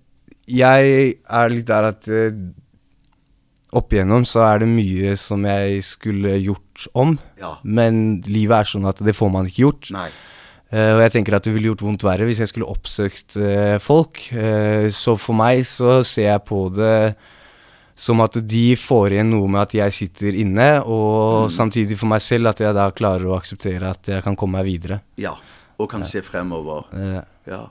jeg 0.50 1.14
er 1.30 1.54
litt 1.54 1.70
der 1.70 1.92
at 1.92 2.10
eh, 2.10 2.34
opp 3.76 3.94
igjennom 3.94 4.26
så 4.28 4.44
er 4.48 4.64
det 4.64 4.70
mye 4.72 5.14
som 5.20 5.46
jeg 5.46 5.84
skulle 5.86 6.38
gjort 6.42 6.88
om. 6.98 7.16
Ja. 7.40 7.56
Men 7.64 8.20
livet 8.28 8.58
er 8.58 8.70
sånn 8.72 8.88
at 8.90 9.02
det 9.06 9.16
får 9.18 9.32
man 9.34 9.50
ikke 9.50 9.66
gjort. 9.68 9.92
Eh, 10.70 10.92
og 10.94 11.02
jeg 11.06 11.16
tenker 11.16 11.38
at 11.38 11.46
det 11.46 11.54
ville 11.56 11.72
gjort 11.72 11.84
vondt 11.86 12.06
verre 12.06 12.28
hvis 12.30 12.42
jeg 12.44 12.52
skulle 12.52 12.70
oppsøkt 12.70 13.38
uh, 13.42 13.78
folk. 13.82 14.22
Uh, 14.34 14.90
så 14.94 15.16
for 15.18 15.38
meg 15.38 15.64
så 15.70 16.00
ser 16.06 16.32
jeg 16.32 16.46
på 16.50 16.68
det 16.74 16.96
som 18.00 18.22
at 18.24 18.38
de 18.48 18.66
får 18.80 19.18
igjen 19.18 19.34
noe 19.34 19.50
med 19.52 19.66
at 19.66 19.74
jeg 19.76 19.92
sitter 19.96 20.38
inne, 20.40 20.70
og 20.88 21.50
samtidig 21.52 21.98
for 22.00 22.08
meg 22.08 22.24
selv 22.24 22.54
at 22.54 22.62
jeg 22.64 22.78
da 22.78 22.86
klarer 22.96 23.28
å 23.28 23.36
akseptere 23.36 23.90
at 23.92 24.08
jeg 24.08 24.24
kan 24.24 24.38
komme 24.40 24.62
meg 24.62 24.70
videre. 24.70 25.02
Ja. 25.20 25.34
Og 25.80 25.88
kan 25.92 26.06
se 26.08 26.22
fremover. 26.24 26.88
Ja. 27.48 27.66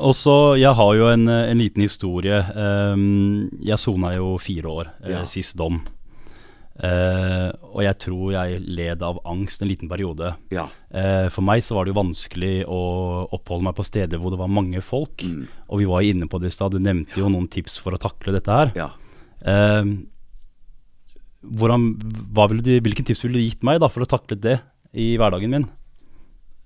Og 0.00 0.14
så, 0.16 0.56
Jeg 0.60 0.72
har 0.76 0.92
jo 0.96 1.08
en, 1.12 1.28
en 1.28 1.60
liten 1.60 1.84
historie. 1.84 2.40
Ehm, 2.56 3.48
jeg 3.60 3.80
sona 3.80 4.14
jo 4.16 4.36
fire 4.40 4.68
år 4.68 4.92
eh, 5.04 5.16
Ja. 5.16 5.24
sist 5.28 5.58
dom. 5.60 5.82
Uh, 6.80 7.52
og 7.76 7.82
jeg 7.84 7.96
tror 8.00 8.30
jeg 8.32 8.60
led 8.64 9.02
av 9.04 9.18
angst 9.28 9.60
en 9.60 9.68
liten 9.68 9.88
periode. 9.90 10.30
Ja. 10.48 10.64
Uh, 10.88 11.28
for 11.28 11.44
meg 11.44 11.60
så 11.60 11.76
var 11.76 11.84
det 11.84 11.92
jo 11.92 11.98
vanskelig 11.98 12.52
å 12.64 12.78
oppholde 13.36 13.66
meg 13.66 13.76
på 13.76 13.84
steder 13.84 14.16
hvor 14.16 14.32
det 14.32 14.40
var 14.40 14.48
mange 14.48 14.80
folk. 14.80 15.20
Mm. 15.20 15.42
Og 15.68 15.82
vi 15.82 15.88
var 15.90 16.06
inne 16.08 16.28
på 16.30 16.40
det 16.40 16.48
i 16.48 16.54
stad, 16.54 16.72
du 16.72 16.80
nevnte 16.80 17.20
jo 17.20 17.28
noen 17.28 17.50
tips 17.52 17.76
for 17.84 17.92
å 17.92 18.00
takle 18.00 18.32
dette 18.32 18.56
her. 18.56 18.72
Ja. 18.78 18.88
Uh, 19.44 19.92
hvordan, 21.44 21.90
du, 22.64 22.72
hvilken 22.80 23.04
tips 23.04 23.26
ville 23.26 23.36
du 23.36 23.44
gitt 23.44 23.66
meg 23.66 23.82
da 23.84 23.92
for 23.92 24.06
å 24.06 24.08
takle 24.08 24.40
det 24.40 24.56
i 24.96 25.12
hverdagen 25.20 25.52
min? 25.52 25.68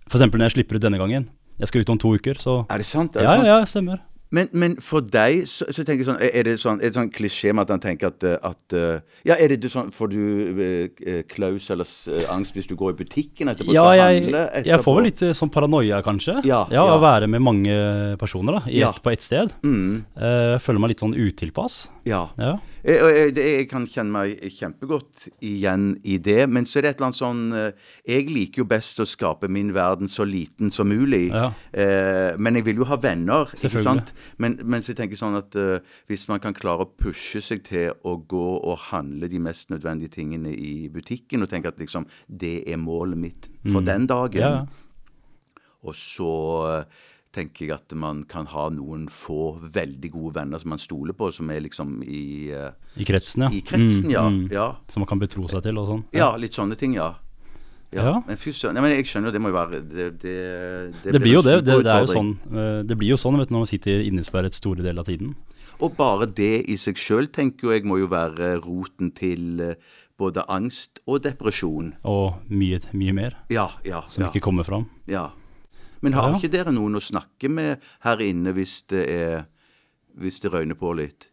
Eksempel 0.07 0.39
når 0.39 0.53
jeg 0.53 0.61
slipper 0.61 0.79
ut 0.79 0.87
denne 0.87 1.01
gangen. 1.01 1.27
Jeg 1.61 1.69
skal 1.71 1.81
ut 1.85 1.91
om 1.95 1.99
to 1.99 2.15
uker, 2.17 2.35
så 2.35 2.65
Er 2.71 2.79
det 2.79 2.87
sant? 2.87 3.15
Er 3.17 3.21
det 3.21 3.29
Ja, 3.29 3.37
sant? 3.37 3.47
ja, 3.47 3.59
ja, 3.61 3.65
stemmer. 3.65 4.01
Men, 4.35 4.49
men 4.53 4.73
for 4.83 4.99
deg, 5.01 5.45
så, 5.47 5.67
så 5.71 5.85
tenker 5.87 6.01
jeg 6.03 6.07
sånn 6.09 6.19
Er 6.25 6.43
det 6.49 6.55
sånn, 6.59 6.81
er 6.83 6.91
det 6.91 6.97
sånn 6.97 7.11
klisjé 7.15 7.53
med 7.55 7.69
at 7.69 7.71
han 7.71 7.83
tenker 7.85 8.09
at, 8.09 8.25
eh, 8.27 8.39
at 8.43 8.75
eh, 8.75 9.01
Ja, 9.29 9.37
er 9.39 9.53
det 9.53 9.61
du 9.63 9.69
sånn 9.71 9.93
Får 9.95 10.11
du 10.11 10.19
eh, 10.65 11.21
klaus 11.31 11.69
eller 11.71 11.87
angst 12.35 12.57
hvis 12.57 12.67
du 12.67 12.75
går 12.75 12.97
i 12.97 12.99
butikken 13.05 13.53
etterpå? 13.53 13.71
Ja, 13.77 13.85
jeg, 13.95 14.25
handle 14.25 14.65
jeg 14.67 14.81
får 14.83 14.97
vel 14.99 15.07
litt 15.07 15.23
sånn 15.39 15.53
paranoia, 15.55 16.01
kanskje. 16.03 16.41
Ja, 16.49 16.65
ja, 16.73 16.83
ja. 16.83 16.97
Å 16.97 16.99
være 17.05 17.29
med 17.31 17.45
mange 17.47 17.77
personer 18.19 18.59
da, 18.59 18.65
i 18.67 18.81
Ja. 18.81 18.91
på 18.91 19.13
ett 19.15 19.23
sted. 19.23 19.55
Mm, 19.63 20.03
Jeg 20.19 20.61
føler 20.67 20.81
meg 20.83 20.95
litt 20.97 21.05
sånn 21.07 21.15
utilpass. 21.15 21.85
ja. 22.05 22.25
Ja. 22.39 22.57
Jeg, 22.85 23.33
jeg, 23.39 23.65
kan 23.71 23.87
kjenne 23.89 24.13
meg 24.13 24.43
kjempegodt 24.53 25.23
igjen 25.41 25.95
i 26.05 26.19
det, 26.21 26.43
men 26.53 26.67
så 26.69 26.79
er 26.79 26.85
det 26.85 26.91
et 26.91 26.99
eller 26.99 27.07
annet 27.09 27.17
sånn 27.19 27.45
eh, 27.57 27.93
Jeg 28.13 28.27
liker 28.29 28.61
jo 28.61 28.67
best 28.69 29.01
å 29.01 29.07
skape 29.09 29.49
min 29.49 29.71
verden 29.73 30.11
så 30.13 30.27
liten 30.29 30.69
som 30.75 30.91
mulig. 30.93 31.31
Ja. 31.33 31.47
Eh, 31.73 32.37
men 32.37 32.59
jeg 32.61 32.67
vil 32.67 32.83
jo 32.83 32.89
ha 32.91 32.99
venner, 33.01 33.49
ikke 33.57 33.81
sant? 33.87 34.13
Men, 34.37 34.59
men 34.69 34.85
så 34.85 34.93
jeg 34.93 34.99
tenker 35.01 35.17
sånn 35.17 35.39
at 35.41 35.57
eh, 35.57 35.81
hvis 36.13 36.27
man 36.29 36.43
kan 36.45 36.53
klare 36.57 36.85
å 36.85 36.91
pushe 36.93 37.41
seg 37.41 37.65
til 37.71 37.97
å 38.05 38.19
gå 38.21 38.45
og 38.59 38.77
handle 38.91 39.33
de 39.33 39.41
mest 39.41 39.73
nødvendige 39.73 40.19
tingene 40.19 40.53
i 40.53 40.91
butikken, 40.93 41.41
og 41.41 41.49
tenke 41.55 41.73
at 41.73 41.81
liksom 41.81 42.05
det 42.29 42.59
er 42.69 42.77
målet 42.81 43.21
mitt 43.25 43.49
for 43.71 43.81
den 43.81 44.05
dagen, 44.11 44.45
Mm. 44.45 44.69
Ja. 44.69 45.63
og 45.85 45.95
så 45.97 46.33
tenker 47.35 47.67
jeg 47.67 47.75
at 47.75 47.93
man 47.99 48.23
kan 48.31 48.47
ha 48.53 48.69
noen 48.73 49.09
få 49.13 49.57
veldig 49.75 50.11
gode 50.15 50.35
venner 50.39 50.63
som 50.63 50.71
man 50.75 50.81
stoler 50.83 51.17
på, 51.19 51.29
som 51.35 51.51
er 51.51 51.61
liksom 51.67 51.99
i, 52.07 52.51
eh, 52.55 52.71
I 52.97 53.05
kretsen, 53.09 53.47
ja. 53.47 53.51
i 53.51 53.61
kretsen, 53.67 54.07
Mm, 54.09 54.15
ja. 54.15 54.25
mm. 54.31 54.41
ja. 54.55 54.69
Som 54.89 55.03
man 55.05 55.11
kan 55.11 55.19
betro 55.23 55.49
seg 55.51 55.63
til 55.67 55.79
og 55.83 55.91
sånn. 55.91 56.05
Ja, 56.15 56.31
litt 56.41 56.55
sånne 56.57 56.79
ting, 56.81 56.95
ja. 56.99 57.13
Ja, 57.95 58.03
Ja. 58.03 58.13
Men. 58.27 58.37
Nei, 58.75 58.81
men 58.83 58.91
jeg 58.97 59.07
skjønner 59.07 59.29
jo, 59.31 59.33
det 59.37 59.41
må 59.45 59.51
jo 59.53 59.55
være 59.55 59.79
Det, 59.87 60.07
det, 60.19 61.13
Det 61.15 61.21
blir 61.23 61.37
jo 61.37 61.43
det. 61.47 61.61
Det, 61.63 61.77
det 61.87 61.93
er 61.93 62.01
jo 62.03 62.09
sånn 62.11 62.33
eh, 62.51 62.81
Det 62.83 62.97
blir 62.99 63.13
jo 63.13 63.19
sånn 63.21 63.37
vet 63.39 63.47
du, 63.49 63.55
når 63.55 63.63
man 63.63 63.71
sitter 63.71 64.01
innesperret 64.03 64.57
store 64.57 64.83
deler 64.83 65.05
av 65.05 65.07
tiden. 65.07 65.37
Og 65.79 65.95
bare 65.95 66.27
det 66.27 66.65
i 66.71 66.75
seg 66.81 66.99
sjøl 66.99 67.29
tenker 67.31 67.71
jeg 67.77 67.85
må 67.87 68.01
jo 68.01 68.09
være 68.11 68.57
roten 68.65 69.13
til 69.15 69.63
eh, 69.63 69.77
både 70.19 70.43
angst 70.51 71.01
og 71.07 71.23
depresjon. 71.23 71.93
Og 72.07 72.41
mye, 72.51 72.81
mye 72.95 73.15
mer 73.15 73.39
Ja, 73.51 73.69
ja. 73.87 74.03
som 74.09 74.25
ja, 74.27 74.31
ikke 74.33 74.43
kommer 74.49 74.67
fram. 74.67 74.89
ja. 75.07 75.29
Men 76.05 76.17
har 76.19 76.31
ja. 76.31 76.39
ikke 76.39 76.53
dere 76.53 76.73
noen 76.75 76.99
å 76.99 77.03
snakke 77.03 77.49
med 77.49 77.85
her 78.05 78.25
inne 78.25 78.53
hvis 78.57 78.83
det 78.93 79.05
er 79.09 79.47
Hvis 80.21 80.37
det 80.45 80.53
røyner 80.53 80.77
på 80.79 80.93
litt? 80.95 81.31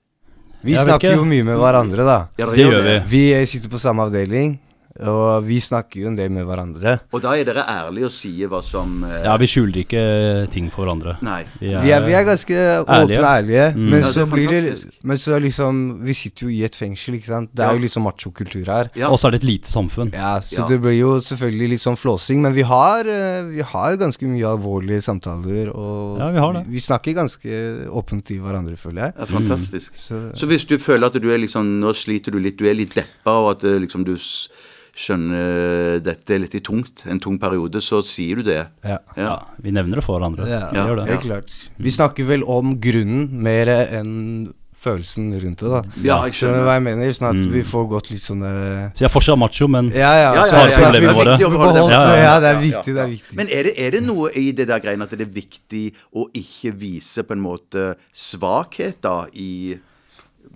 Vi 0.65 0.73
snakker 0.77 1.11
ikke. 1.11 1.19
jo 1.19 1.25
mye 1.25 1.45
med 1.45 1.57
hverandre, 1.57 2.05
da. 2.05 2.17
Ja, 2.37 2.47
det, 2.47 2.55
Det 2.55 2.65
gjør 2.65 2.83
vi. 2.85 2.95
Vi 3.09 3.21
sitter 3.49 3.69
på 3.69 3.79
samme 3.81 4.05
avdeling. 4.07 4.55
Og 4.99 5.43
vi 5.47 5.55
snakker 5.63 6.01
jo 6.01 6.07
en 6.09 6.15
del 6.17 6.29
med 6.35 6.43
hverandre. 6.45 6.97
Og 7.15 7.21
da 7.23 7.31
er 7.39 7.45
dere 7.47 7.63
ærlige 7.63 8.05
og 8.09 8.11
sier 8.11 8.49
hva 8.51 8.59
som 8.61 9.03
eh, 9.07 9.23
Ja, 9.23 9.37
vi 9.39 9.47
skjuler 9.47 9.79
ikke 9.85 10.01
ting 10.51 10.67
for 10.69 10.83
hverandre. 10.85 11.13
Nei. 11.23 11.45
Vi 11.61 11.69
Vi 11.71 11.91
er, 11.95 12.03
vi 12.05 12.11
er 12.17 12.25
ganske 12.27 12.57
åpne 12.83 13.17
og 13.17 13.27
ærlige, 13.31 13.67
Mm. 13.71 13.89
men, 13.89 14.01
Ja, 14.01 14.07
så 14.11 14.21
er 14.21 14.25
blir 14.33 14.49
det, 14.49 14.85
men 15.03 15.17
så 15.17 15.39
liksom 15.39 16.03
Vi 16.03 16.13
sitter 16.13 16.45
jo 16.45 16.49
i 16.51 16.63
et 16.65 16.75
fengsel, 16.75 17.15
ikke 17.15 17.25
sant. 17.31 17.49
Det 17.55 17.63
er 17.63 17.69
Ja. 17.71 17.73
jo 17.77 17.79
liksom 17.85 18.03
machokultur 18.03 18.65
her. 18.65 18.89
Ja. 18.95 19.07
Og 19.09 19.17
så 19.19 19.27
er 19.27 19.31
det 19.31 19.43
et 19.43 19.47
lite 19.49 19.67
samfunn. 19.71 20.11
Ja, 20.13 20.39
så 20.41 20.59
Ja. 20.61 20.67
det 20.67 20.81
blir 20.81 20.97
jo 20.99 21.15
selvfølgelig 21.19 21.69
litt 21.69 21.79
sånn 21.81 21.95
flåsing, 21.97 22.41
men 22.41 22.53
vi 22.53 22.61
har, 22.63 22.99
eh, 23.07 23.43
vi 23.43 23.61
har 23.61 23.95
ganske 23.97 24.23
mye 24.27 24.43
alvorlige 24.57 25.01
samtaler, 25.01 25.69
og 25.73 26.19
Ja, 26.19 26.31
vi 26.31 26.37
har 26.39 26.53
det. 26.53 26.65
vi 26.67 26.77
snakker 26.79 27.13
ganske 27.15 27.87
åpent 27.89 28.25
til 28.25 28.39
hverandre, 28.41 28.75
føler 28.77 29.01
jeg. 29.05 29.13
Ja, 29.17 29.25
fantastisk. 29.25 29.91
Så, 29.95 30.35
Så 30.35 30.45
hvis 30.47 30.65
du 30.67 30.77
føler 30.77 31.05
at 31.07 31.13
du 31.13 31.31
er 31.31 31.37
liksom 31.37 31.79
Nå 31.79 31.93
sliter 31.95 32.31
du 32.31 32.39
litt, 32.39 32.57
du 32.57 32.65
er 32.69 32.73
litt 32.75 32.93
deppa, 32.93 33.31
og 33.31 33.51
at 33.51 33.63
eh, 33.63 33.79
liksom 33.79 34.03
du 34.03 34.17
skjønner 34.95 36.01
dette 36.03 36.35
er 36.35 36.39
litt 36.43 36.55
i 36.55 36.59
tungt, 36.63 37.05
en 37.09 37.19
tung 37.19 37.37
periode, 37.39 37.81
så 37.81 38.01
sier 38.05 38.35
du 38.41 38.43
det. 38.43 38.67
ja. 38.83 38.97
Ja, 39.15 39.23
Ja. 39.23 39.35
vi 39.61 39.71
nevner 39.71 39.95
det 39.95 40.03
for 40.03 40.19
hverandre. 40.19 40.47
Ja, 40.47 40.69
gjør 40.71 40.95
det. 41.05 41.09
helt 41.09 41.21
klart. 41.27 41.69
Vi 41.79 41.89
snakker 41.89 42.25
vel 42.27 42.43
om 42.43 42.75
grunnen 42.79 43.29
mer 43.31 43.67
enn 43.67 44.51
følelsen 44.81 45.29
rundt 45.39 45.59
det, 45.61 45.69
da. 45.69 45.81
Ja, 46.01 46.15
jeg 46.25 46.33
Skjønner 46.33 46.63
hva 46.65 46.73
jeg 46.73 46.81
mener? 46.81 47.11
Sånn 47.13 47.27
at 47.29 47.35
Mm. 47.35 47.51
vi 47.53 47.61
får 47.61 47.87
gått 47.87 48.09
litt 48.09 48.19
sånn 48.19 48.39
der 48.41 48.89
Så 48.95 49.03
jeg 49.05 49.09
er 49.11 49.13
fortsatt 49.13 49.37
macho, 49.37 49.67
men 49.69 49.91
Ja, 49.91 50.09
ja. 50.17 50.33
Ja, 50.33 50.41
ja, 50.41 50.41
ja, 50.41 50.79
ja, 50.81 50.91
det 50.91 51.03
er 51.03 51.13
viktig 51.13 51.25
det. 51.25 51.39
Ja, 51.39 51.89
ja, 51.89 52.15
Ja, 52.17 52.39
det 52.39 52.49
er 52.49 52.61
viktig, 52.61 52.93
det 52.95 52.97
er 52.97 53.07
viktig. 53.07 53.35
Men 53.35 53.47
er 53.49 53.63
det, 53.63 53.73
er 53.77 53.91
det 53.91 54.01
noe 54.03 54.31
i 54.35 54.51
det 54.51 54.67
der 54.67 54.79
greiene 54.79 55.03
at 55.03 55.11
det 55.11 55.21
er 55.21 55.25
viktig 55.31 55.93
å 56.15 56.25
ikke 56.33 56.73
vise 56.75 57.21
på 57.23 57.31
en 57.33 57.41
måte 57.41 57.95
svakhet 58.11 58.95
da 59.01 59.27
i 59.33 59.77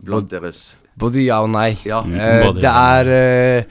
blant 0.03 0.27
deres 0.29 0.73
Både 0.97 1.21
ja 1.23 1.41
og 1.43 1.49
nei. 1.51 1.77
Ja. 1.85 2.01
Mm, 2.01 2.15
Eh, 2.15 2.43
både 2.45 2.61
det 2.61 2.71
er 2.71 3.05
eh, 3.11 3.63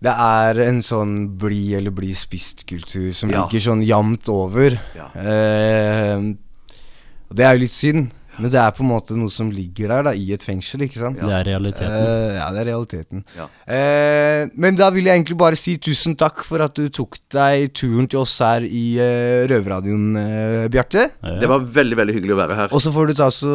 Det 0.00 0.12
er 0.16 0.60
en 0.64 0.78
sånn 0.80 1.36
bli 1.36 1.74
eller 1.76 1.92
bli 1.92 2.14
spist-kultur 2.16 3.10
som 3.12 3.28
Ja. 3.30 3.42
ligger 3.44 3.60
sånn 3.60 3.82
jevnt 3.84 4.28
over. 4.32 4.78
Ja. 4.96 5.10
Eh, 5.14 6.16
og 7.28 7.36
det 7.36 7.44
er 7.44 7.52
jo 7.54 7.60
litt 7.60 7.70
synd, 7.76 8.10
men 8.40 8.50
det 8.52 8.58
er 8.60 8.72
på 8.76 8.82
en 8.84 8.90
måte 8.90 9.16
noe 9.18 9.30
som 9.32 9.50
ligger 9.52 9.92
der 9.92 10.06
da 10.08 10.12
i 10.16 10.30
et 10.34 10.44
fengsel, 10.44 10.82
ikke 10.86 10.98
sant? 11.00 11.20
det 11.20 11.32
er 11.36 11.44
realiteten. 11.50 11.92
Uh, 11.92 12.34
ja, 12.38 12.46
det 12.54 12.62
er 12.62 12.68
realiteten. 12.70 13.24
Ja. 13.36 13.46
Eh, 13.70 14.48
men 14.60 14.78
da 14.78 14.88
vil 14.94 15.06
jeg 15.08 15.20
egentlig 15.20 15.38
bare 15.40 15.58
si 15.60 15.76
tusen 15.82 16.16
takk 16.20 16.42
for 16.46 16.64
at 16.64 16.74
du 16.78 16.88
tok 16.94 17.18
deg 17.34 17.68
turen 17.76 18.08
til 18.10 18.22
oss 18.22 18.34
her 18.44 18.64
i 18.66 18.84
uh, 18.98 19.46
Røverradioen, 19.50 20.08
Bjarte. 20.72 21.06
Ja. 21.20 21.36
Det 21.42 21.50
var 21.50 21.64
veldig, 21.80 22.00
veldig 22.00 22.16
hyggelig 22.18 22.36
å 22.36 22.40
være 22.40 22.58
her. 22.62 22.74
Og 22.74 22.82
så 22.82 22.92
får 22.94 23.12
du 23.12 23.16
ta 23.20 23.30
så 23.34 23.54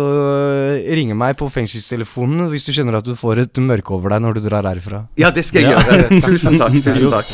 ringe 0.95 1.17
meg 1.17 1.36
på 1.39 1.50
fengselstelefonen 1.52 2.50
hvis 2.54 2.67
du 2.69 2.74
kjenner 2.76 3.00
at 3.02 3.08
du 3.08 3.15
får 3.17 3.45
et 3.45 3.63
mørke 3.63 3.95
over 3.98 4.15
deg 4.15 4.24
når 4.26 4.39
du 4.39 4.45
drar 4.48 4.67
herfra. 4.69 5.06
Ja, 5.19 5.32
det 5.36 5.45
skal 5.48 5.65
jeg 5.65 5.76
Ja. 5.76 5.82
gjøre. 5.82 6.21
Tusen 6.30 6.60
takk. 6.62 6.78
Tusen 6.86 7.12
takk. 7.13 7.34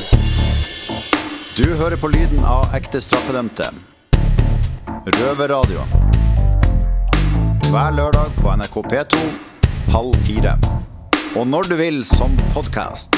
Du 1.57 1.67
hører 1.75 1.99
på 1.99 2.07
lyden 2.13 2.45
av 2.47 2.71
ekte 2.77 3.01
straffedømte. 3.03 3.67
Røverradio. 5.19 6.10
Hver 7.69 7.93
lørdag 7.93 8.31
på 8.41 8.51
NRK 8.57 8.75
P2 8.89 9.19
halv 9.93 10.15
fire. 10.25 10.55
Og 11.37 11.45
når 11.47 11.67
du 11.69 11.75
vil 11.77 11.99
som 12.07 12.33
podkast. 12.55 13.13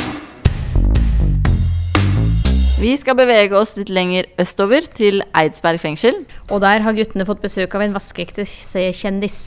Vi 2.82 2.92
skal 3.00 3.16
bevege 3.16 3.56
oss 3.56 3.72
litt 3.78 3.92
lenger 3.94 4.28
østover, 4.42 4.84
til 4.92 5.22
Eidsberg 5.40 5.80
fengsel. 5.80 6.20
Og 6.52 6.60
der 6.66 6.84
har 6.84 6.98
guttene 6.98 7.26
fått 7.30 7.44
besøk 7.46 7.78
av 7.78 7.86
en 7.86 7.96
vaskeekte 7.96 8.44
C-kjendis. 8.44 9.38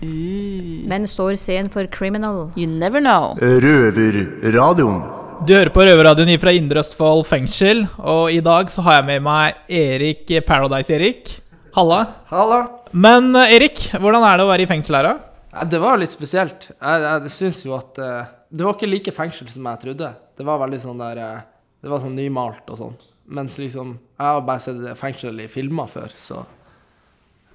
Men 0.00 1.04
står 1.10 1.36
C-en 1.40 1.68
for 1.72 1.90
criminal. 1.92 2.48
You 2.56 2.70
never 2.70 3.04
know. 3.04 3.34
Røverradioen. 3.42 5.02
Du 5.44 5.52
hører 5.52 5.72
på 5.74 5.84
Røverradioen 5.84 6.40
fra 6.40 6.54
Indre 6.56 6.80
Østfold 6.80 7.26
fengsel, 7.28 7.84
og 7.98 8.32
i 8.32 8.40
dag 8.40 8.72
så 8.72 8.86
har 8.86 9.02
jeg 9.02 9.10
med 9.12 9.26
meg 9.28 9.60
Erik 9.68 10.32
Paradise-Erik. 10.48 11.36
Halla. 11.76 12.06
Halla. 12.30 12.62
Men 12.94 13.34
eh, 13.34 13.56
Erik, 13.56 13.88
hvordan 13.98 14.22
er 14.22 14.38
det 14.38 14.44
å 14.46 14.50
være 14.52 14.64
i 14.64 14.70
fengsel 14.70 14.98
her, 14.98 15.08
da? 15.08 15.64
Det 15.70 15.80
var 15.82 15.98
litt 15.98 16.14
spesielt. 16.14 16.68
Jeg, 16.72 17.02
jeg 17.02 17.32
syns 17.34 17.60
jo 17.62 17.74
at 17.76 17.98
uh, 18.02 18.26
Det 18.50 18.64
var 18.66 18.74
ikke 18.74 18.90
like 18.90 19.14
fengsel 19.14 19.50
som 19.50 19.66
jeg 19.70 19.82
trodde. 19.84 20.10
Det 20.34 20.46
var 20.46 20.60
veldig 20.62 20.80
sånn 20.82 21.02
der 21.02 21.20
uh, 21.22 21.42
Det 21.82 21.90
var 21.90 22.02
sånn 22.02 22.16
nymalt 22.18 22.70
og 22.74 22.80
sånn. 22.80 22.96
Mens 23.34 23.58
liksom 23.58 23.94
Jeg 23.94 24.24
har 24.26 24.42
bare 24.46 24.62
sett 24.62 24.82
fengsel 24.98 25.44
i 25.44 25.50
filmer 25.50 25.90
før, 25.90 26.14
så 26.18 26.42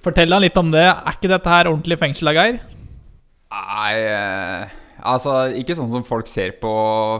Fortell 0.00 0.32
han 0.32 0.40
litt 0.40 0.56
om 0.56 0.70
det. 0.72 0.86
Er 0.88 1.16
ikke 1.16 1.28
dette 1.28 1.52
her 1.52 1.68
ordentlig 1.68 1.98
fengsel, 2.00 2.30
da, 2.30 2.32
Geir? 2.38 2.62
Nei, 3.52 3.90
uh, 4.08 4.78
altså 5.12 5.34
ikke 5.60 5.76
sånn 5.76 5.92
som 5.92 6.06
folk 6.08 6.28
ser 6.30 6.54
på 6.60 6.72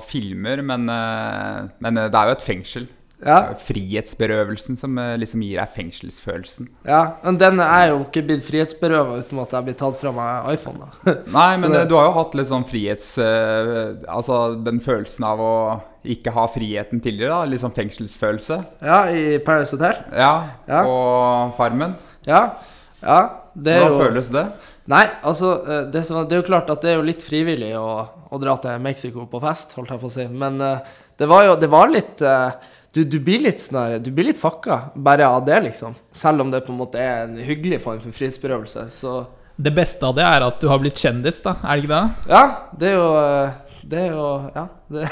filmer, 0.08 0.62
men, 0.64 0.88
men 0.88 2.00
det 2.00 2.08
er 2.08 2.30
jo 2.30 2.38
et 2.38 2.46
fengsel. 2.46 2.88
Ja. 3.20 3.36
Det 3.50 3.56
er 3.56 3.64
Frihetsberøvelsen 3.66 4.78
som 4.80 4.96
eh, 4.98 5.16
liksom 5.20 5.42
gir 5.44 5.58
deg 5.60 5.72
fengselsfølelsen. 5.74 6.70
Ja, 6.88 7.00
men 7.24 7.36
den 7.40 7.60
er 7.60 7.90
jo 7.90 7.98
ikke 8.06 8.22
blitt 8.24 8.46
frihetsberøva 8.46 9.18
uten 9.20 9.42
at 9.42 9.52
jeg 9.58 9.66
blir 9.66 9.76
tatt 9.82 9.98
fra 10.00 10.12
meg 10.16 10.48
iPhone, 10.54 10.80
da. 10.86 11.14
Nei, 11.36 11.50
men 11.60 11.74
det- 11.74 11.82
eh, 11.82 11.88
du 11.90 11.94
har 11.98 12.08
jo 12.08 12.14
hatt 12.16 12.34
litt 12.40 12.48
sånn 12.48 12.64
frihets... 12.70 13.10
eh, 13.20 14.00
altså 14.08 14.40
den 14.64 14.80
følelsen 14.80 15.26
av 15.28 15.42
å 15.44 15.52
ikke 16.08 16.32
ha 16.32 16.46
friheten 16.48 17.02
tidligere, 17.04 17.34
da. 17.42 17.50
Litt 17.52 17.60
sånn 17.60 17.76
fengselsfølelse. 17.76 18.60
Ja, 18.88 19.02
i 19.12 19.36
Paris 19.44 19.74
Hotel. 19.76 20.00
Ja, 20.16 20.32
Ja. 20.70 20.80
og 20.88 21.52
Farmen. 21.60 21.98
Ja. 22.24 22.46
Ja, 23.02 23.20
det 23.56 23.76
Hvordan 23.80 23.92
jo 23.94 24.00
føles 24.06 24.28
det? 24.32 24.46
Nei, 24.90 25.04
altså 25.24 25.54
det, 25.92 26.02
det 26.08 26.34
er 26.34 26.40
jo 26.40 26.48
klart 26.48 26.68
at 26.72 26.82
det 26.84 26.90
er 26.94 26.98
jo 26.98 27.04
litt 27.06 27.22
frivillig 27.24 27.70
å, 27.78 27.86
å 28.32 28.40
dra 28.42 28.56
til 28.60 28.80
Mexico 28.84 29.24
på 29.30 29.40
fest, 29.40 29.72
holdt 29.76 29.92
jeg 29.94 30.02
på 30.02 30.08
å 30.10 30.12
si. 30.12 30.26
Men 30.28 30.58
det 31.20 31.28
var 31.30 31.44
jo 31.46 31.54
Det 31.60 31.68
var 31.72 31.88
litt 31.92 32.20
eh, 32.24 32.50
du, 32.94 33.04
du 33.06 33.18
blir 33.22 33.42
litt 33.44 33.62
sånn 33.62 34.00
Du 34.02 34.10
blir 34.14 34.30
litt 34.32 34.40
fucka 34.40 34.80
bare 34.98 35.28
av 35.30 35.44
det, 35.46 35.60
liksom. 35.68 35.94
Selv 36.16 36.42
om 36.42 36.50
det 36.50 36.64
på 36.66 36.72
en 36.74 36.80
måte 36.80 36.98
er 36.98 37.24
en 37.28 37.36
hyggelig 37.38 37.82
form 37.84 38.00
for 38.02 38.14
frihetsberøvelse, 38.16 38.88
så 38.94 39.20
Det 39.60 39.72
beste 39.76 40.06
av 40.06 40.16
det 40.16 40.24
er 40.26 40.46
at 40.46 40.60
du 40.62 40.68
har 40.72 40.80
blitt 40.82 40.98
kjendis, 40.98 41.42
da. 41.44 41.56
Er 41.62 41.76
det 41.78 41.84
ikke 41.84 41.96
det? 41.96 42.30
Ja, 42.32 42.44
det 42.80 42.88
er 42.90 42.96
jo 42.96 43.10
eh, 43.20 43.52
Det 43.92 44.00
er 44.06 44.16
jo 44.16 44.26
Ja. 44.56 44.66
Det, 44.90 45.04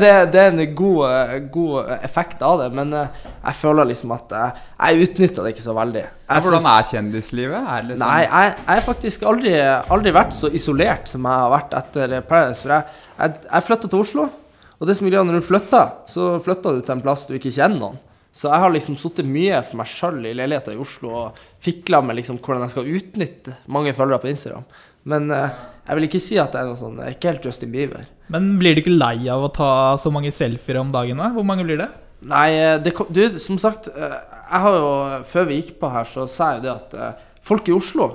det, 0.00 0.10
det 0.32 0.40
er 0.40 0.54
en 0.54 0.62
god, 0.78 1.00
eh, 1.10 1.34
god 1.52 1.90
effekt 2.00 2.40
av 2.40 2.62
det, 2.62 2.70
men 2.72 2.94
eh, 2.96 3.18
jeg 3.34 3.58
føler 3.58 3.90
liksom 3.90 4.14
at 4.16 4.32
jeg, 4.32 4.62
jeg 4.80 5.10
utnytta 5.10 5.44
det 5.44 5.52
ikke 5.52 5.66
så 5.66 5.74
veldig. 5.76 6.06
Ja, 6.30 6.38
hvordan 6.40 6.70
er 6.72 6.88
kjendislivet? 6.88 7.58
Er 7.74 7.84
liksom 7.90 8.06
Nei, 8.06 8.22
jeg 8.24 8.54
jeg 8.56 8.70
har 8.70 8.86
faktisk 8.86 9.26
aldri, 9.28 9.52
aldri 9.92 10.14
vært 10.16 10.32
så 10.38 10.48
isolert 10.48 11.12
som 11.12 11.28
jeg 11.28 11.44
har 11.44 11.52
vært 11.52 11.76
etter 11.82 12.16
Paradise. 12.24 12.64
For 12.64 12.72
jeg, 12.78 12.96
jeg, 13.20 13.36
jeg 13.50 13.66
flytta 13.68 13.92
til 13.92 14.06
Oslo, 14.06 14.28
og 14.76 14.88
det 14.88 14.96
som 14.98 15.06
er 15.06 15.14
greia 15.14 15.24
når 15.26 15.40
du 15.40 15.46
flytter, 15.46 15.94
så 16.12 16.34
flytter 16.44 16.76
du 16.76 16.84
til 16.84 16.96
en 16.96 17.04
plass 17.04 17.24
du 17.28 17.36
ikke 17.38 17.54
kjenner 17.54 17.80
noen. 17.80 18.02
Så 18.36 18.50
jeg 18.50 18.60
har 18.60 18.72
liksom 18.74 18.98
sittet 19.00 19.28
mye 19.28 19.62
for 19.64 19.80
meg 19.80 19.88
sjøl 19.88 20.18
i 20.28 20.34
leiligheter 20.36 20.74
i 20.74 20.80
Oslo 20.82 21.12
og 21.22 21.38
fikla 21.64 22.02
med 22.04 22.18
liksom 22.18 22.36
hvordan 22.44 22.66
jeg 22.66 22.74
skal 22.74 22.90
utnytte 22.98 23.54
mange 23.72 23.94
følgere 23.96 24.20
på 24.20 24.28
Instagram. 24.28 24.66
Men 25.08 25.30
eh, 25.32 25.54
jeg 25.86 25.96
vil 25.96 26.08
ikke 26.08 26.20
si 26.20 26.36
at 26.42 26.52
det 26.52 26.60
er 26.60 26.68
noe 26.68 26.76
sånn 26.76 27.00
ikke 27.08 27.30
helt 27.30 27.48
Justin 27.48 27.72
Bieber. 27.72 28.04
Men 28.32 28.56
blir 28.60 28.76
du 28.76 28.82
ikke 28.82 28.92
lei 28.92 29.30
av 29.32 29.46
å 29.46 29.52
ta 29.54 29.70
så 30.02 30.12
mange 30.12 30.34
selfier 30.34 30.82
om 30.82 30.92
dagen? 30.92 31.22
da? 31.22 31.30
Hvor 31.32 31.46
mange 31.48 31.64
blir 31.64 31.80
det? 31.80 31.88
Nei, 32.26 32.50
eh, 32.58 32.76
det, 32.82 32.92
du, 33.14 33.22
som 33.42 33.58
sagt, 33.60 33.88
eh, 33.92 34.18
jeg 34.50 34.62
har 34.64 34.76
jo 34.80 34.92
Før 35.28 35.48
vi 35.48 35.60
gikk 35.60 35.76
på 35.80 35.90
her, 35.92 36.08
så 36.08 36.26
sa 36.30 36.52
jeg 36.52 36.62
jo 36.62 36.66
det 36.66 36.74
at 36.74 36.96
eh, 36.96 37.24
folk 37.44 37.68
i 37.68 37.76
Oslo 37.76 38.08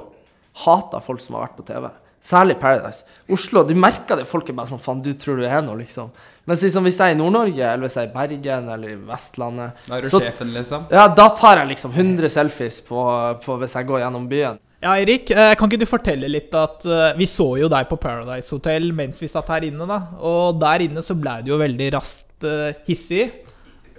hater 0.66 1.04
folk 1.06 1.22
som 1.24 1.38
har 1.38 1.48
vært 1.48 1.60
på 1.60 1.68
TV. 1.70 1.88
Særlig 2.22 2.60
Paradise. 2.62 3.02
Oslo, 3.34 3.64
du 3.66 3.74
merker 3.74 4.20
det. 4.20 4.28
Folk 4.30 4.50
er 4.52 4.54
bare 4.54 4.70
sånn 4.70 4.82
Faen, 4.84 5.00
du 5.02 5.10
tror 5.18 5.40
du 5.42 5.46
er 5.48 5.62
noe, 5.66 5.80
liksom. 5.80 6.12
Mens 6.46 6.62
liksom, 6.66 6.86
hvis 6.86 7.00
jeg 7.02 7.14
er 7.14 7.16
i 7.16 7.18
Nord-Norge, 7.18 7.62
eller 7.66 7.88
hvis 7.88 7.96
jeg 7.98 8.08
er 8.08 8.12
i 8.12 8.14
Bergen 8.14 8.70
eller 8.76 8.92
i 8.94 8.98
Vestlandet 9.08 9.88
Da 9.88 9.98
er 9.98 10.02
du 10.06 10.10
så- 10.10 10.22
sjefen, 10.22 10.52
liksom? 10.54 10.86
Ja, 10.92 11.08
da 11.08 11.30
tar 11.30 11.58
jeg 11.58 11.70
liksom 11.70 11.92
100 11.94 12.30
selfies 12.30 12.80
på, 12.86 13.02
på 13.44 13.58
hvis 13.62 13.74
jeg 13.74 13.88
går 13.88 14.00
gjennom 14.04 14.28
byen. 14.30 14.60
Ja, 14.82 14.96
Erik, 14.98 15.30
eh, 15.30 15.54
kan 15.56 15.70
ikke 15.70 15.80
du 15.80 15.86
fortelle 15.86 16.30
litt 16.30 16.54
at 16.58 16.86
eh, 16.86 17.14
vi 17.18 17.26
så 17.30 17.58
jo 17.60 17.68
deg 17.70 17.88
på 17.90 18.00
Paradise 18.02 18.50
Hotel 18.50 18.92
mens 18.98 19.20
vi 19.22 19.28
satt 19.30 19.48
her 19.54 19.62
inne, 19.62 19.86
da. 19.88 20.00
Og 20.20 20.60
der 20.62 20.86
inne 20.88 21.02
så 21.06 21.14
ble 21.20 21.40
du 21.44 21.52
jo 21.54 21.58
veldig 21.62 21.92
raskt 21.94 22.44
eh, 22.50 22.74
hissig. 22.88 23.28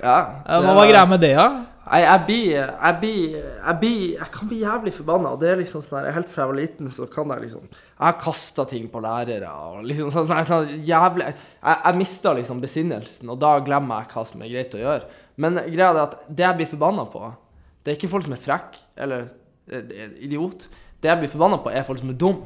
Ja, 0.02 0.42
det 0.46 0.62
Hva 0.64 0.74
var 0.74 0.88
greia 0.90 1.06
med 1.06 1.20
det, 1.22 1.35
da? 1.38 1.46
Jeg, 1.82 2.04
jeg, 2.06 2.22
blir, 2.26 2.50
jeg, 2.54 2.96
blir, 3.00 3.22
jeg, 3.42 3.76
blir, 3.80 4.02
jeg 4.14 4.28
kan 4.30 4.50
bli 4.50 4.58
jævlig 4.60 4.92
forbanna. 4.94 5.32
Og 5.34 5.40
det 5.42 5.48
er 5.50 5.58
liksom 5.58 5.82
sånn 5.82 5.98
der, 5.98 6.14
Helt 6.14 6.30
fra 6.30 6.44
jeg 6.44 6.52
var 6.52 6.58
liten, 6.60 6.90
så 6.94 7.08
kan 7.10 7.32
jeg 7.34 7.44
liksom 7.48 7.64
Jeg 7.66 8.04
har 8.04 8.20
kasta 8.22 8.66
ting 8.70 8.86
på 8.92 9.02
lærere 9.02 9.50
og 9.50 9.82
liksom 9.90 10.12
sånn, 10.14 10.30
sånn, 10.30 10.46
sånn 10.46 10.86
jævlig 10.86 11.26
Jeg, 11.26 11.74
jeg 11.74 11.98
mista 11.98 12.36
liksom 12.38 12.62
besinnelsen, 12.62 13.34
og 13.34 13.42
da 13.42 13.56
glemmer 13.66 14.04
jeg 14.04 14.14
hva 14.14 14.24
som 14.30 14.46
er 14.46 14.54
greit 14.54 14.78
å 14.78 14.82
gjøre. 14.84 15.20
Men 15.42 15.58
greia 15.66 15.90
er 15.90 16.00
at 16.04 16.16
det 16.28 16.46
jeg 16.46 16.60
blir 16.60 16.70
forbanna 16.70 17.08
på, 17.10 17.34
det 17.82 17.92
er 17.92 17.98
ikke 17.98 18.12
folk 18.14 18.28
som 18.28 18.36
er 18.36 18.42
frekke 18.42 18.82
eller 19.02 19.26
eh, 19.66 20.18
idiot. 20.22 20.68
Det 21.02 21.10
jeg 21.10 21.18
blir 21.18 21.32
forbanna 21.34 21.58
på, 21.64 21.72
er 21.72 21.86
folk 21.86 21.98
som 21.98 22.12
er 22.14 22.18
dum. 22.20 22.42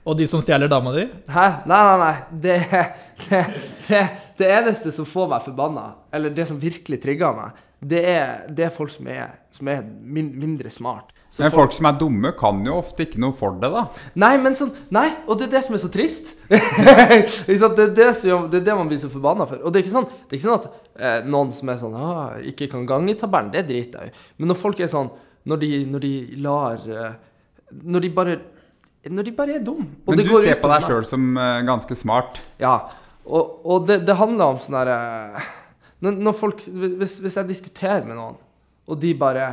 Og 0.00 0.16
de 0.18 0.26
som 0.26 0.42
stjeler 0.42 0.70
dama 0.70 0.96
di? 0.96 1.04
Hæ? 1.30 1.46
Nei, 1.68 1.80
nei, 1.86 1.96
nei. 2.00 2.14
Det, 2.42 2.56
det, 3.28 3.42
det, 3.86 4.04
det 4.40 4.48
eneste 4.56 4.90
som 4.94 5.06
får 5.06 5.28
meg 5.30 5.44
forbanna, 5.44 5.90
eller 6.10 6.32
det 6.34 6.48
som 6.48 6.58
virkelig 6.58 6.98
trigger 7.04 7.36
meg, 7.36 7.66
det 7.80 8.00
er, 8.04 8.44
det 8.52 8.66
er 8.66 8.72
folk 8.74 8.92
som 8.92 9.06
er, 9.08 9.38
som 9.56 9.68
er 9.72 9.80
min, 9.84 10.28
mindre 10.36 10.70
smart. 10.72 11.14
Så 11.30 11.44
Men 11.44 11.52
folk 11.54 11.72
som 11.72 11.86
er 11.88 11.96
dumme, 11.96 12.32
kan 12.36 12.58
jo 12.66 12.74
ofte 12.80 13.06
ikke 13.06 13.20
noe 13.22 13.32
for 13.38 13.54
det, 13.62 13.70
da. 13.72 13.86
Nei, 14.20 14.32
men 14.42 14.56
sånn 14.58 14.72
Nei, 14.92 15.06
og 15.24 15.38
det 15.38 15.46
er 15.46 15.52
det 15.54 15.62
som 15.64 15.76
er 15.76 15.80
så 15.84 15.90
trist. 15.92 16.34
Det, 16.50 17.56
er 17.56 17.92
det, 17.94 18.08
som, 18.18 18.48
det 18.50 18.60
er 18.60 18.64
det 18.66 18.74
man 18.76 18.88
blir 18.90 18.98
så 19.00 19.08
forbanna 19.12 19.46
for. 19.48 19.62
Og 19.62 19.72
det 19.72 19.80
er 19.80 19.84
ikke 19.84 19.94
sånn, 19.94 20.08
det 20.10 20.34
er 20.34 20.40
ikke 20.40 20.48
sånn 20.48 20.58
at 20.58 20.68
eh, 20.98 21.18
noen 21.30 21.52
som 21.54 21.70
er 21.70 21.78
sånn 21.80 21.94
ah, 21.96 22.34
ikke 22.50 22.68
kan 22.72 22.84
gange 22.88 23.14
tabellen, 23.18 23.52
det 23.54 23.62
driter 23.68 24.08
jeg 24.08 24.12
i. 24.12 24.24
Men 24.40 24.52
når 24.52 24.58
folk 24.60 24.82
er 24.82 24.90
sånn 24.90 25.12
Når 25.48 25.60
de, 25.62 25.68
når 25.88 26.02
de 26.04 26.12
lar 26.44 26.82
eh, 26.84 27.14
Når 27.80 28.04
de 28.04 28.10
bare 28.18 28.34
Når 29.08 29.28
de 29.28 29.32
bare 29.38 29.54
er 29.56 29.64
dumme. 29.64 29.86
Men 30.04 30.18
det 30.18 30.26
du 30.26 30.34
går 30.34 30.44
ser 30.50 30.60
på 30.60 30.72
deg 30.72 30.84
sjøl 30.84 31.06
som 31.08 31.30
uh, 31.38 31.62
ganske 31.64 31.96
smart. 31.96 32.42
Ja, 32.60 32.74
og, 33.24 33.62
og 33.64 33.86
det, 33.88 34.02
det 34.08 34.18
handler 34.18 34.56
om 34.56 34.60
sånn 34.60 34.76
derre 34.76 34.98
når, 36.04 36.20
når 36.26 36.36
folk 36.36 36.62
hvis, 36.64 37.18
hvis 37.22 37.36
jeg 37.36 37.48
diskuterer 37.50 38.06
med 38.08 38.16
noen, 38.18 38.38
og 38.90 39.00
de 39.02 39.12
bare 39.18 39.50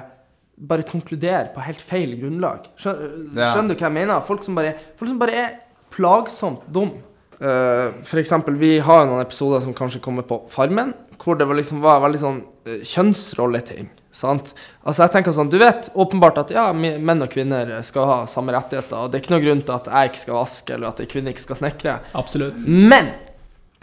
bare 0.58 0.86
konkluderer 0.88 1.52
på 1.54 1.62
helt 1.62 1.84
feil 1.86 2.16
grunnlag 2.18 2.64
Skjønner, 2.82 3.12
Ja. 3.38 3.52
skjønner 3.54 3.76
du 3.76 3.78
hva 3.78 3.90
jeg 3.92 3.94
mener? 3.94 4.24
Folk 4.26 4.44
som 4.44 4.56
bare, 4.58 4.74
folk 4.98 5.12
som 5.12 5.20
bare 5.22 5.36
er 5.38 5.52
plagsomt 5.94 6.64
dum. 6.74 6.96
Uh, 7.38 7.94
for 8.02 8.18
eksempel, 8.18 8.56
vi 8.58 8.80
har 8.82 9.06
noen 9.06 9.22
episoder 9.22 9.62
som 9.62 9.76
kanskje 9.78 10.02
kommer 10.02 10.26
på 10.26 10.40
Farmen, 10.50 10.96
hvor 11.22 11.38
det 11.38 11.46
var 11.46 11.60
liksom 11.60 11.84
var 11.84 12.02
veldig 12.02 12.22
sånn 12.24 12.40
uh, 12.42 12.80
kjønnsrolleting. 12.82 13.92
Sant? 14.18 14.56
Altså 14.82 15.04
jeg 15.06 15.14
tenker 15.14 15.36
sånn, 15.36 15.52
Du 15.54 15.60
vet 15.62 15.92
åpenbart 15.94 16.40
at 16.42 16.54
ja, 16.56 16.72
menn 16.74 17.22
og 17.22 17.30
kvinner 17.30 17.76
skal 17.86 18.10
ha 18.10 18.18
samme 18.26 18.56
rettigheter. 18.56 18.98
og 18.98 19.12
Det 19.12 19.20
er 19.20 19.26
ikke 19.28 19.36
noe 19.36 19.46
grunn 19.46 19.62
til 19.62 19.76
at 19.76 19.90
jeg 19.94 20.10
ikke 20.12 20.24
skal 20.24 20.40
vaske, 20.40 20.74
eller 20.74 20.90
at 20.90 20.98
kvinner 20.98 21.12
kvinne 21.14 21.34
ikke 21.36 21.46
skal 21.46 21.60
snekre. 21.62 21.98
Absolutt. 22.18 22.66
Men 22.66 23.12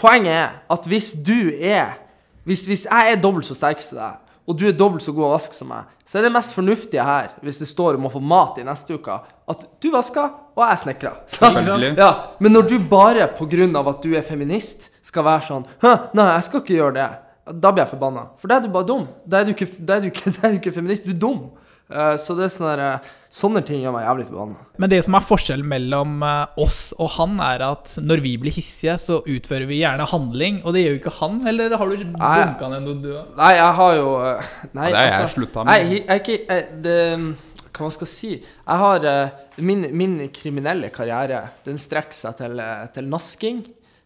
poenget 0.00 0.34
er 0.34 0.56
at 0.74 0.90
hvis 0.90 1.12
du 1.22 1.54
er 1.54 1.94
Hvis, 2.44 2.66
hvis 2.68 2.84
jeg 2.86 3.12
er 3.12 3.20
dobbelt 3.20 3.48
så 3.48 3.56
sterk 3.56 3.82
som 3.84 3.98
deg, 4.00 4.20
og 4.44 4.58
du 4.60 4.66
er 4.68 4.74
dobbelt 4.76 5.00
så 5.00 5.12
god 5.16 5.24
å 5.30 5.32
vaske 5.32 5.56
som 5.56 5.70
meg, 5.72 5.88
så 6.04 6.18
er 6.18 6.26
det 6.26 6.34
mest 6.34 6.52
fornuftige 6.52 7.04
her, 7.06 7.30
hvis 7.44 7.62
det 7.62 7.68
står 7.70 7.96
om 7.96 8.08
å 8.08 8.12
få 8.12 8.20
mat 8.20 8.58
i 8.60 8.66
neste 8.66 8.98
uke, 8.98 9.16
at 9.48 9.62
du 9.80 9.88
vasker, 9.92 10.34
og 10.54 10.64
jeg 10.68 10.82
snekrer. 10.82 11.16
Ja, 12.04 12.10
men 12.44 12.52
når 12.52 12.68
du 12.68 12.76
bare 12.90 13.30
av 13.30 13.88
at 13.94 14.04
du 14.04 14.12
er 14.12 14.26
feminist, 14.26 14.90
skal 15.04 15.24
være 15.26 15.44
sånn 15.48 15.64
Hæ, 15.82 15.94
nei, 16.16 16.28
jeg 16.36 16.46
skal 16.46 16.62
ikke 16.62 16.76
gjøre 16.76 16.96
det. 16.96 17.08
Da 17.60 17.72
blir 17.72 17.84
jeg 17.84 17.92
forbanna. 17.92 18.28
For 18.40 18.48
da 18.48 18.56
er 18.56 18.64
du 18.64 18.72
bare 18.72 18.88
dum. 18.88 19.02
Da 19.28 19.40
er 19.40 19.48
du 19.48 19.52
ikke, 19.52 19.68
da 19.84 19.98
er 19.98 20.04
du 20.04 20.08
ikke, 20.08 20.32
da 20.36 20.46
er 20.46 20.54
du 20.54 20.60
ikke 20.60 20.72
feminist, 20.76 21.08
du 21.08 21.12
er 21.12 21.20
dum. 21.20 21.42
Eh, 21.92 22.14
så 22.16 22.32
det 22.36 22.46
er 22.46 22.52
sånne, 22.54 22.70
der, 22.78 22.82
eh, 22.96 23.14
sånne 23.34 23.60
ting 23.66 23.82
gjør 23.82 23.92
meg 23.92 24.06
jævlig 24.06 24.26
forbanna. 24.30 24.66
Men 24.80 24.90
det 24.90 25.00
som 25.04 25.16
er 25.18 25.26
forskjellen 25.28 25.68
mellom 25.68 26.22
eh, 26.24 26.60
oss 26.64 26.78
og 26.96 27.10
han, 27.18 27.36
er 27.44 27.64
at 27.66 27.96
når 28.00 28.22
vi 28.24 28.34
blir 28.40 28.56
hissige, 28.56 28.96
så 29.02 29.20
utfører 29.20 29.68
vi 29.68 29.82
gjerne 29.82 30.06
handling, 30.08 30.62
og 30.64 30.76
det 30.76 30.84
gjør 30.84 30.96
jo 30.96 31.02
ikke 31.02 31.16
han. 31.20 31.40
Eller 31.50 31.76
har 31.76 31.92
du 31.92 32.04
dunka 32.04 32.70
ned 32.72 32.88
noe, 32.88 33.00
du 33.04 33.10
òg? 33.12 33.34
Nei, 33.40 33.52
jeg 33.58 33.72
har 33.80 33.98
jo 33.98 34.06
Nei, 34.14 34.86
Ja, 34.88 34.94
det 34.94 35.02
er 35.02 35.10
jeg 35.10 35.18
altså, 35.18 35.34
slutta 35.36 35.64
med. 35.64 35.72
Nei, 35.72 35.80
jeg, 35.82 36.06
jeg, 36.08 36.46
jeg, 36.48 36.80
det, 36.84 36.98
Hva 37.74 37.88
man 37.88 37.96
skal 37.98 38.10
si? 38.10 38.32
Jeg 38.38 38.82
har 38.84 39.08
min, 39.58 39.88
min 39.92 40.16
kriminelle 40.34 40.88
karriere, 40.94 41.42
den 41.66 41.80
strekker 41.82 42.16
seg 42.16 42.38
til, 42.40 42.64
til 42.94 43.12
nasking. 43.12 43.60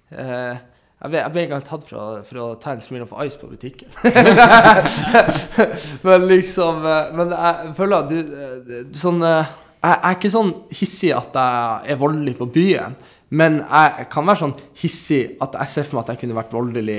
Eh, 0.09 0.59
jeg 0.99 1.13
ble, 1.13 1.19
jeg 1.21 1.31
ble 1.31 1.43
en 1.45 1.53
gang 1.53 1.61
tatt 1.63 1.85
for 1.87 1.99
å, 1.99 2.05
for 2.27 2.39
å 2.43 2.45
ta 2.59 2.73
en 2.75 2.81
Smirnoff 2.83 3.13
Ice 3.23 3.39
på 3.39 3.47
butikken. 3.47 3.87
men 6.07 6.25
liksom 6.27 6.81
eh, 6.83 7.13
Men 7.15 7.35
jeg 7.37 7.75
føler 7.79 8.01
at 8.01 8.09
du 8.11 8.17
eh, 8.19 8.81
Sånn 8.99 9.23
eh, 9.23 9.53
Jeg 9.79 9.93
jeg 9.93 10.01
er 10.09 10.17
ikke 10.17 10.33
sånn 10.33 10.51
hissig 10.75 11.13
at 11.15 11.39
jeg 11.39 11.95
er 11.95 12.01
voldelig 12.01 12.35
på 12.41 12.49
byen, 12.51 12.97
men 13.31 13.61
jeg 13.61 14.09
kan 14.11 14.27
være 14.27 14.41
sånn 14.41 14.57
hissig 14.81 15.37
at 15.45 15.55
jeg 15.61 15.71
ser 15.71 15.87
for 15.87 15.99
meg 15.99 16.03
at 16.03 16.11
jeg 16.17 16.21
kunne 16.25 16.39
vært 16.41 16.57
voldelig 16.57 16.99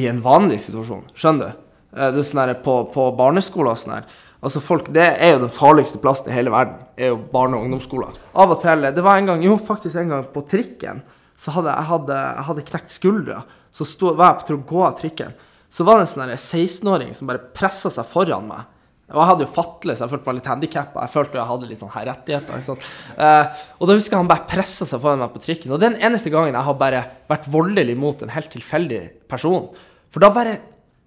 i 0.00 0.06
en 0.08 0.22
vanlig 0.24 0.62
situasjon. 0.64 1.04
Skjønner 1.12 1.52
du? 1.52 1.60
Det 1.92 2.22
er 2.22 2.24
sånn 2.24 2.40
her 2.46 2.54
på, 2.64 2.78
på 2.94 3.10
barneskoler 3.18 3.74
og 3.74 3.82
sånn 3.82 3.98
her. 3.98 4.08
Altså 4.40 4.64
folk, 4.64 4.88
Det 4.88 5.04
er 5.04 5.34
jo 5.34 5.42
den 5.44 5.52
farligste 5.52 6.00
plassen 6.02 6.32
i 6.32 6.34
hele 6.34 6.50
verden. 6.50 6.80
er 6.96 7.12
jo 7.12 7.20
barne- 7.32 7.60
og 7.60 7.68
ungdomsskoler. 7.68 8.16
Av 8.32 8.56
og 8.56 8.62
til 8.64 8.88
Det 8.88 9.04
var 9.04 9.20
en 9.20 9.26
gang, 9.26 9.44
jo 9.44 9.60
faktisk 9.60 10.00
en 10.00 10.16
gang 10.16 10.24
på 10.32 10.46
trikken, 10.48 11.04
så 11.42 11.54
hadde 11.56 11.72
jeg 11.72 11.88
hadde, 11.88 12.18
hadde 12.46 12.64
knekt 12.68 12.92
skuldra. 12.94 13.40
Så 13.74 13.86
sto, 13.88 14.12
var 14.14 14.36
jeg 14.36 14.46
på 14.46 14.58
å 14.60 14.66
gå 14.68 14.84
av 14.86 14.94
trikken. 15.00 15.32
Så 15.72 15.86
var 15.88 15.98
det 15.98 16.04
en 16.04 16.12
sånn 16.12 16.30
16-åring 16.36 17.10
som 17.16 17.30
bare 17.30 17.42
pressa 17.56 17.90
seg 17.90 18.06
foran 18.06 18.46
meg. 18.46 18.68
Og 19.12 19.18
jeg 19.18 19.28
hadde 19.28 19.44
jo 19.44 19.52
fatle, 19.52 19.94
så 19.96 20.04
jeg 20.04 20.12
følte 20.12 20.28
meg 20.28 20.36
litt 20.38 20.48
handikappa. 20.48 21.02
Jeg 21.04 21.12
følte 21.12 21.36
jeg 21.40 21.48
hadde 21.50 21.68
litt 21.68 21.82
sånn 21.82 21.92
her 21.92 22.06
rettigheter. 22.08 22.62
Eh, 23.26 23.64
og 23.76 23.88
da 23.88 23.96
husker 23.98 24.14
jeg 24.14 24.22
han 24.22 24.30
bare 24.30 24.48
pressa 24.48 24.86
seg 24.88 25.02
foran 25.02 25.20
meg 25.24 25.34
på 25.34 25.42
trikken. 25.44 25.74
Og 25.74 25.82
den 25.82 25.98
eneste 26.00 26.32
gangen 26.32 26.54
jeg 26.54 26.68
har 26.68 26.78
bare 26.80 27.02
vært 27.28 27.48
voldelig 27.52 27.96
mot 27.98 28.22
en 28.24 28.32
helt 28.32 28.52
tilfeldig 28.54 29.02
person. 29.28 29.66
For 30.12 30.22
da 30.22 30.30
bare, 30.32 30.54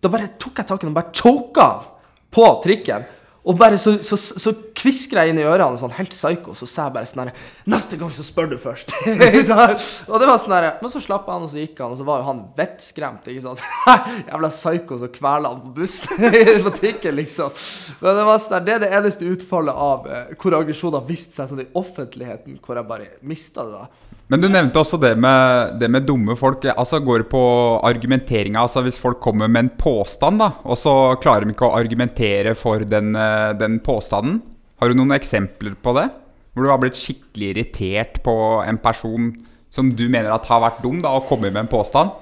da 0.04 0.12
bare 0.13 0.34
tok 0.41 0.62
jeg 0.62 0.69
tak 0.69 0.84
i 0.84 0.89
ham 0.89 0.93
og 0.93 1.00
bare 1.00 1.15
choka 1.15 1.69
han 1.71 1.91
på 2.36 2.50
trikken. 2.65 3.08
Og 3.45 3.58
bare 3.58 3.77
så, 3.77 3.95
så, 4.01 4.17
så 4.17 4.51
kvisker 4.75 5.19
jeg 5.21 5.34
inn 5.34 5.39
i 5.41 5.45
ørene 5.45 5.77
sånn 5.77 5.93
helt 5.93 6.13
psycho, 6.13 6.55
så 6.58 6.67
sa 6.69 6.88
jeg 6.88 6.95
bare 6.95 7.10
sånn 7.10 7.23
her 7.25 7.31
Neste 7.69 7.99
gang 8.01 8.10
så 8.13 8.25
spør 8.25 8.49
du 8.53 8.55
først. 8.62 8.95
Og 10.10 10.15
det 10.21 10.29
var 10.29 10.39
sånn 10.41 10.55
her 10.55 10.67
Men 10.81 10.91
så 10.93 11.01
slapp 11.03 11.29
han, 11.29 11.45
og 11.45 11.51
så 11.51 11.62
gikk 11.62 11.79
han, 11.84 11.93
og 11.93 11.99
så 11.99 12.08
var 12.08 12.21
jo 12.21 12.27
han 12.29 12.41
vettskremt, 12.58 13.29
ikke 13.29 13.43
sant. 13.45 13.62
Jævla 14.29 14.51
psycho 14.53 14.97
som 15.01 15.13
kveler 15.13 15.51
han 15.51 15.62
på 15.62 15.73
bussen 15.77 16.25
på 16.65 16.73
trikken, 16.79 17.17
liksom. 17.19 17.53
Men 18.01 18.19
det 18.19 18.25
var 18.31 18.41
sånn 18.41 18.55
der, 18.58 18.65
det 18.65 18.75
er 18.75 18.84
det 18.86 18.91
eneste 18.99 19.29
utfallet 19.29 19.86
av 19.86 20.10
eh, 20.10 20.34
hvor 20.41 20.58
aggresjon 20.58 20.97
har 20.97 21.05
vist 21.08 21.38
seg 21.38 21.51
sånn 21.51 21.63
i 21.65 21.69
offentligheten, 21.77 22.58
hvor 22.65 22.79
jeg 22.79 22.89
bare 22.89 23.12
mista 23.25 23.65
det, 23.67 23.84
da. 23.84 24.04
Men 24.31 24.41
du 24.41 24.47
nevnte 24.49 24.81
også 24.81 24.97
det 24.97 25.11
med, 25.21 25.75
det 25.77 25.89
med 25.93 26.07
dumme 26.07 26.33
folk. 26.38 26.63
Altså 26.71 26.97
Går 27.03 27.21
det 27.21 27.29
på 27.29 27.43
argumenteringa? 27.85 28.63
Altså 28.63 28.81
Hvis 28.85 28.97
folk 29.01 29.19
kommer 29.21 29.49
med 29.51 29.67
en 29.67 29.73
påstand, 29.77 30.41
da, 30.41 30.49
og 30.65 30.79
så 30.81 30.93
klarer 31.21 31.45
de 31.45 31.53
ikke 31.53 31.67
å 31.67 31.77
argumentere 31.77 32.55
for 32.57 32.81
den, 32.81 33.13
eh, 33.15 33.53
den 33.59 33.77
påstanden. 33.85 34.41
Har 34.81 34.89
du 34.89 34.97
noen 34.97 35.13
eksempler 35.13 35.77
på 35.77 35.93
det? 35.99 36.07
Hvor 36.55 36.65
du 36.65 36.71
har 36.71 36.81
blitt 36.81 36.97
skikkelig 36.97 37.51
irritert 37.53 38.21
på 38.25 38.35
en 38.65 38.79
person 38.81 39.29
som 39.69 39.91
du 39.93 40.07
mener 40.07 40.33
at 40.33 40.47
har 40.49 40.63
vært 40.63 40.81
dum, 40.81 41.01
da, 41.03 41.11
og 41.13 41.27
kommer 41.29 41.51
med 41.51 41.65
en 41.65 41.71
påstand? 41.71 42.15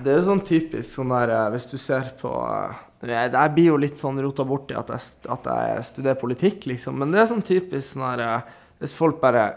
Det 0.00 0.12
er 0.12 0.20
jo 0.20 0.28
sånn 0.30 0.44
typisk 0.46 0.86
sånn 0.86 1.12
der 1.12 1.34
eh, 1.34 1.50
Hvis 1.52 1.68
du 1.68 1.76
ser 1.82 2.08
på 2.20 2.30
eh, 2.30 2.80
Jeg, 3.10 3.52
blir 3.52 3.72
jo 3.72 3.80
litt 3.82 4.00
sånn 4.00 4.22
rota 4.22 4.46
borti 4.48 4.76
at 4.78 4.94
jeg, 4.94 5.28
at 5.28 5.50
jeg 5.50 5.84
studerer 5.90 6.20
politikk, 6.20 6.64
liksom. 6.70 6.96
Men 7.02 7.12
det 7.12 7.20
er 7.20 7.28
sånn 7.34 7.44
typisk 7.44 7.90
sånn 7.90 8.06
der 8.14 8.46
Hvis 8.80 8.96
folk 8.96 9.20
bare 9.20 9.50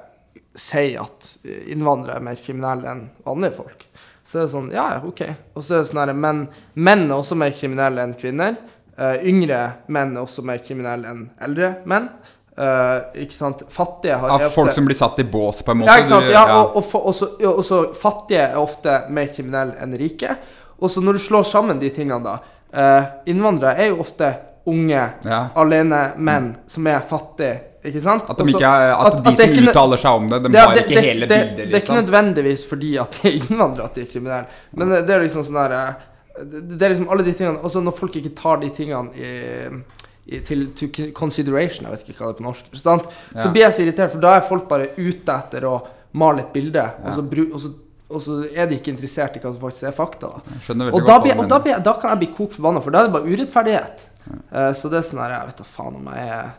sier 0.58 1.02
at 1.04 1.28
innvandrere 1.68 2.18
er 2.20 2.26
mer 2.26 2.40
kriminelle 2.42 2.90
enn 2.92 3.04
vanlige 3.26 3.58
folk, 3.60 3.86
så 4.28 4.40
er 4.42 4.48
det 4.48 4.52
sånn 4.54 4.72
Ja, 4.76 4.88
ja, 4.98 5.02
OK. 5.08 5.22
Og 5.56 5.64
så 5.64 5.78
er 5.78 5.84
det 5.84 5.90
sånn 5.92 6.02
her 6.04 6.14
menn, 6.14 6.48
menn 6.76 7.06
er 7.10 7.16
også 7.16 7.38
mer 7.40 7.54
kriminelle 7.56 8.04
enn 8.04 8.16
kvinner. 8.20 8.58
Uh, 8.98 9.14
yngre 9.30 9.60
menn 9.94 10.16
er 10.18 10.24
også 10.26 10.44
mer 10.44 10.58
kriminelle 10.66 11.08
enn 11.08 11.22
eldre 11.46 11.76
menn. 11.86 12.10
Uh, 12.58 13.14
ikke 13.22 13.36
sant? 13.38 13.62
Fattige 13.70 14.18
har 14.18 14.32
er 14.42 14.50
folk 14.50 14.72
ofte- 14.72 14.80
som 14.80 14.86
blir 14.90 14.98
satt 14.98 15.20
i 15.22 15.24
bås, 15.30 15.62
på 15.64 15.72
en 15.72 15.78
måte? 15.84 15.94
ja, 15.94 16.02
ikke 16.02 16.10
sant? 16.10 16.30
Ja, 16.34 16.44
og, 16.58 16.76
og, 16.80 16.88
og, 16.98 17.06
også, 17.14 17.28
ja, 17.40 17.52
også 17.54 17.82
fattige 17.94 18.48
er 18.50 18.58
ofte 18.58 18.96
mer 19.14 19.30
kriminelle 19.30 19.78
enn 19.84 19.94
rike. 20.02 20.36
Og 20.82 20.90
så 20.92 21.02
når 21.06 21.14
du 21.20 21.24
slår 21.24 21.46
sammen 21.46 21.80
de 21.80 21.90
tingene, 21.94 22.20
da 22.26 22.40
uh, 22.74 23.06
Innvandrere 23.30 23.78
er 23.86 23.92
jo 23.94 24.02
ofte 24.04 24.32
unge, 24.68 25.04
Ja. 25.24 25.40
alene 25.56 26.02
menn 26.18 26.50
som 26.68 26.88
er 26.92 27.00
fattige, 27.00 27.62
ikke 27.92 28.02
sant? 28.04 28.28
At, 28.30 28.38
de 28.42 28.54
ikke 28.54 28.70
at, 28.74 29.08
at- 29.08 29.24
de 29.24 29.32
at 29.32 29.40
som 29.40 29.54
ikke 29.54 29.64
uttaler 29.72 30.02
seg 30.04 30.20
om 30.20 30.28
det, 30.32 30.42
de 30.44 30.52
det, 30.54 30.60
har 30.62 30.76
ikke 30.82 30.94
det, 30.94 31.04
hele 31.08 31.28
bildet. 31.28 31.32
Liksom. 31.32 31.56
Det 31.58 31.64
er 31.64 31.68
ikke 31.68 31.78
liksom. 31.80 32.00
nødvendigvis 32.02 32.66
fordi 32.70 32.92
at 33.04 33.18
de 33.22 33.28
er 33.32 33.40
innvandrere 33.42 33.86
at 33.90 33.98
de 33.98 34.04
er 34.06 34.12
kriminelle, 34.12 34.62
men 34.78 34.94
det 34.98 35.16
er 35.18 35.26
liksom 35.26 35.46
sånn 35.48 35.60
der 35.64 35.76
eh, 35.80 36.06
Det 36.38 36.62
det 36.78 36.86
er 36.86 36.94
liksom 36.94 37.10
alle 37.10 37.24
de 37.26 37.34
tingene 37.34 37.64
Også 37.66 37.82
når 37.82 37.96
folk 37.98 38.16
ikke 38.20 38.34
tar 38.38 38.60
de 38.62 38.68
tingene 38.70 39.10
i, 39.18 40.40
til 40.46 40.68
to 40.76 40.88
consideration, 41.16 41.86
jeg 41.88 41.94
vet 41.96 42.10
ikke 42.12 42.20
hva 42.20 42.30
det 42.30 42.36
er 42.36 42.40
på 42.42 42.46
norsk, 42.50 42.66
sant? 42.76 43.06
så 43.32 43.46
Ja. 43.48 43.52
blir 43.56 43.64
jeg 43.64 43.74
så 43.78 43.84
irritert, 43.86 44.12
for 44.12 44.20
da 44.26 44.34
er 44.36 44.42
folk 44.44 44.68
bare 44.68 44.90
ute 44.98 45.32
etter 45.40 45.64
å 45.70 45.76
male 46.20 46.44
et 46.44 46.52
bilde, 46.54 46.84
og, 47.06 47.14
så 47.16 47.24
bru, 47.24 47.46
og, 47.54 47.60
så, 47.64 47.72
og 48.12 48.22
så 48.26 48.36
er 48.52 48.68
de 48.68 48.76
ikke 48.76 48.92
interessert 48.92 49.38
i 49.38 49.40
hva 49.40 49.54
som 49.54 49.62
faktisk 49.62 49.88
er 49.88 49.96
fakta. 49.96 50.28
Da. 50.28 50.90
Og, 50.92 51.00
da, 51.08 51.16
blir, 51.24 51.38
og 51.40 51.48
da, 51.48 51.60
blir, 51.64 51.80
da 51.84 51.94
kan 52.02 52.12
jeg 52.12 52.22
bli 52.26 52.30
kok 52.36 52.52
forbanna, 52.58 52.82
for 52.84 52.92
da 52.92 53.02
er 53.06 53.08
det 53.08 53.16
bare 53.16 53.32
urettferdighet. 53.32 54.06
Eh, 54.52 54.72
så 54.76 54.92
det 54.92 55.00
er 55.00 55.08
sånn 55.08 55.22
her 55.24 55.32
Jeg 55.38 55.48
vet 55.54 55.62
da 55.64 55.68
faen 55.78 55.96
om 56.02 56.10
jeg 56.12 56.28
er 56.36 56.50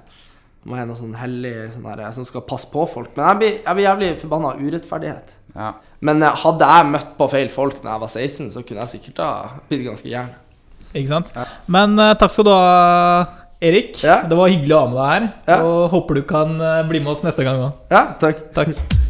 jeg 0.66 0.82
er 0.82 0.88
noe 0.88 0.98
sånn 0.98 1.14
hellig 1.16 1.52
sånn 1.72 1.86
her, 1.88 2.02
som 2.12 2.26
skal 2.26 2.44
passe 2.48 2.68
på 2.72 2.84
folk. 2.90 3.14
Men 3.16 3.30
jeg 3.30 3.40
blir, 3.40 3.54
jeg 3.62 3.78
blir 3.78 3.86
jævlig 3.86 4.10
forbanna 4.20 4.52
av 4.52 4.62
urettferdighet. 4.62 5.34
Ja. 5.54 5.72
Men 6.04 6.22
eh, 6.22 6.42
hadde 6.44 6.68
jeg 6.74 6.90
møtt 6.92 7.16
på 7.18 7.30
feil 7.32 7.50
folk 7.52 7.80
da 7.82 7.94
jeg 7.94 8.04
var 8.04 8.12
16, 8.12 8.52
så 8.54 8.62
kunne 8.66 8.84
jeg 8.84 8.94
sikkert 8.96 9.24
ha 9.24 9.32
blitt 9.70 9.86
ganske 9.86 10.10
gæren. 10.10 10.36
Ikke 10.94 11.10
sant? 11.10 11.34
Men 11.68 11.98
uh, 12.00 12.14
takk 12.18 12.32
skal 12.32 12.48
du 12.48 12.52
ha, 12.54 13.26
Erik. 13.60 13.98
Ja. 14.04 14.22
Det 14.28 14.38
var 14.38 14.52
hyggelig 14.52 14.76
å 14.76 14.80
ha 14.84 14.88
med 14.88 15.00
deg 15.00 15.12
her. 15.12 15.28
Ja. 15.50 15.60
Og 15.66 15.90
håper 15.96 16.20
du 16.20 16.24
kan 16.28 16.56
eh, 16.60 16.80
bli 16.88 17.02
med 17.02 17.16
oss 17.16 17.26
neste 17.26 17.46
gang 17.46 17.60
òg. 17.64 17.84
Ja, 17.92 18.06
takk. 18.22 18.48
Takk. 18.56 19.06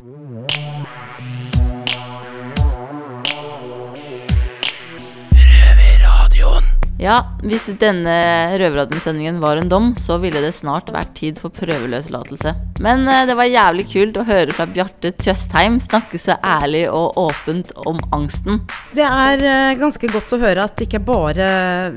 Ja, 6.98 7.20
hvis 7.46 7.68
denne 7.78 8.14
Røverradioen-sendingen 8.58 9.38
var 9.38 9.61
en 9.61 9.68
dom, 9.70 9.92
så 10.02 10.16
ville 10.18 10.40
det 10.42 10.50
snart 10.56 10.90
vært 10.90 11.12
tid 11.14 11.38
for 11.38 11.54
prøveløslatelse. 11.54 12.56
Men 12.82 13.06
eh, 13.06 13.24
det 13.28 13.37
var 13.38 13.46
jævlig 13.46 13.84
kult 13.92 14.18
å 14.18 14.24
høre 14.26 14.54
fra 14.54 14.66
Bjarte 14.66 15.12
Tjøstheim 15.14 15.78
snakke 15.82 16.18
så 16.18 16.34
ærlig 16.42 16.84
og 16.90 17.14
åpent 17.22 17.70
om 17.87 18.00
angsten. 18.14 18.64
Det 18.98 19.06
er 19.06 19.44
eh, 19.46 19.76
ganske 19.78 20.11
godt 20.11 20.34
å 20.34 20.40
høre 20.42 20.64
at 20.66 20.74
det 20.78 20.88
ikke 20.88 20.98
er 20.98 21.06
bare 21.06 21.48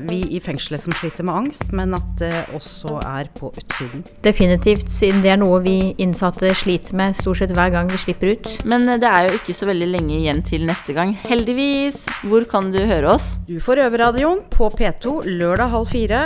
vi 0.06 0.20
i 0.36 0.40
fengselet 0.42 0.84
som 0.84 0.94
sliter 0.94 1.26
med 1.26 1.40
angst, 1.40 1.74
men 1.74 1.98
at 1.98 2.14
det 2.22 2.44
også 2.54 3.00
er 3.02 3.30
på 3.34 3.50
utsiden. 3.50 4.06
Definitivt, 4.22 4.86
siden 4.92 5.24
det 5.26 5.34
er 5.34 5.42
noe 5.42 5.58
vi 5.66 5.76
innsatte 6.02 6.54
sliter 6.58 6.98
med 6.98 7.18
stort 7.18 7.42
sett 7.42 7.54
hver 7.56 7.74
gang 7.74 7.90
vi 7.90 7.98
slipper 8.04 8.36
ut. 8.36 8.52
Men 8.62 8.86
eh, 8.86 9.02
det 9.02 9.10
er 9.10 9.26
jo 9.26 9.42
ikke 9.42 9.58
så 9.58 9.70
veldig 9.70 9.90
lenge 9.96 10.14
igjen 10.20 10.46
til 10.46 10.66
neste 10.70 10.94
gang, 10.94 11.16
heldigvis. 11.26 12.06
Hvor 12.22 12.46
kan 12.46 12.70
du 12.70 12.78
høre 12.86 13.16
oss? 13.16 13.32
Du 13.50 13.58
får 13.62 13.82
Røverradioen 13.82 14.46
på 14.54 14.70
P2 14.92 15.22
lørdag 15.38 15.70
halv 15.72 15.88
fire, 15.88 16.18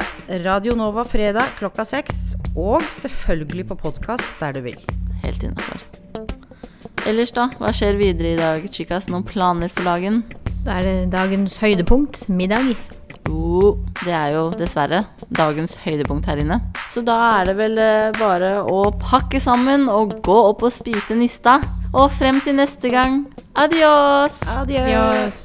Radio 0.42 0.74
Nova 0.74 1.04
fredag 1.06 1.52
klokka 1.58 1.84
seks, 1.86 2.34
og 2.58 2.82
selvfølgelig 2.90 3.66
på 3.68 3.76
podkast 3.78 4.40
der 4.40 4.56
du 4.56 4.64
vil. 4.64 4.80
Helt 5.22 5.44
innafor. 5.46 5.84
Ellers, 7.06 7.30
da? 7.36 7.46
Hva 7.60 7.70
skjer 7.76 7.98
videre 8.00 8.32
i 8.32 8.40
dag, 8.40 8.66
chicas? 8.72 9.06
Noen 9.12 9.22
planer 9.28 9.70
for 9.70 9.86
dagen? 9.86 10.24
Da 10.66 10.80
er 10.80 10.88
det 10.88 10.96
dagens 11.14 11.60
høydepunkt, 11.62 12.24
middag. 12.26 12.72
Jo, 13.28 13.76
det 14.02 14.14
er 14.16 14.34
jo 14.34 14.48
dessverre 14.58 15.04
dagens 15.30 15.76
høydepunkt 15.84 16.26
her 16.26 16.42
inne. 16.42 16.58
Så 16.94 17.04
da 17.06 17.20
er 17.36 17.52
det 17.52 17.56
vel 17.60 17.78
eh, 17.78 18.10
bare 18.18 18.56
å 18.66 18.88
pakke 18.98 19.38
sammen 19.42 19.86
og 19.92 20.18
gå 20.26 20.40
opp 20.50 20.66
og 20.66 20.74
spise 20.74 21.14
nista. 21.14 21.60
Og 21.94 22.10
frem 22.18 22.42
til 22.42 22.58
neste 22.58 22.90
gang, 22.90 23.28
adios! 23.54 24.42
Adios. 24.58 25.44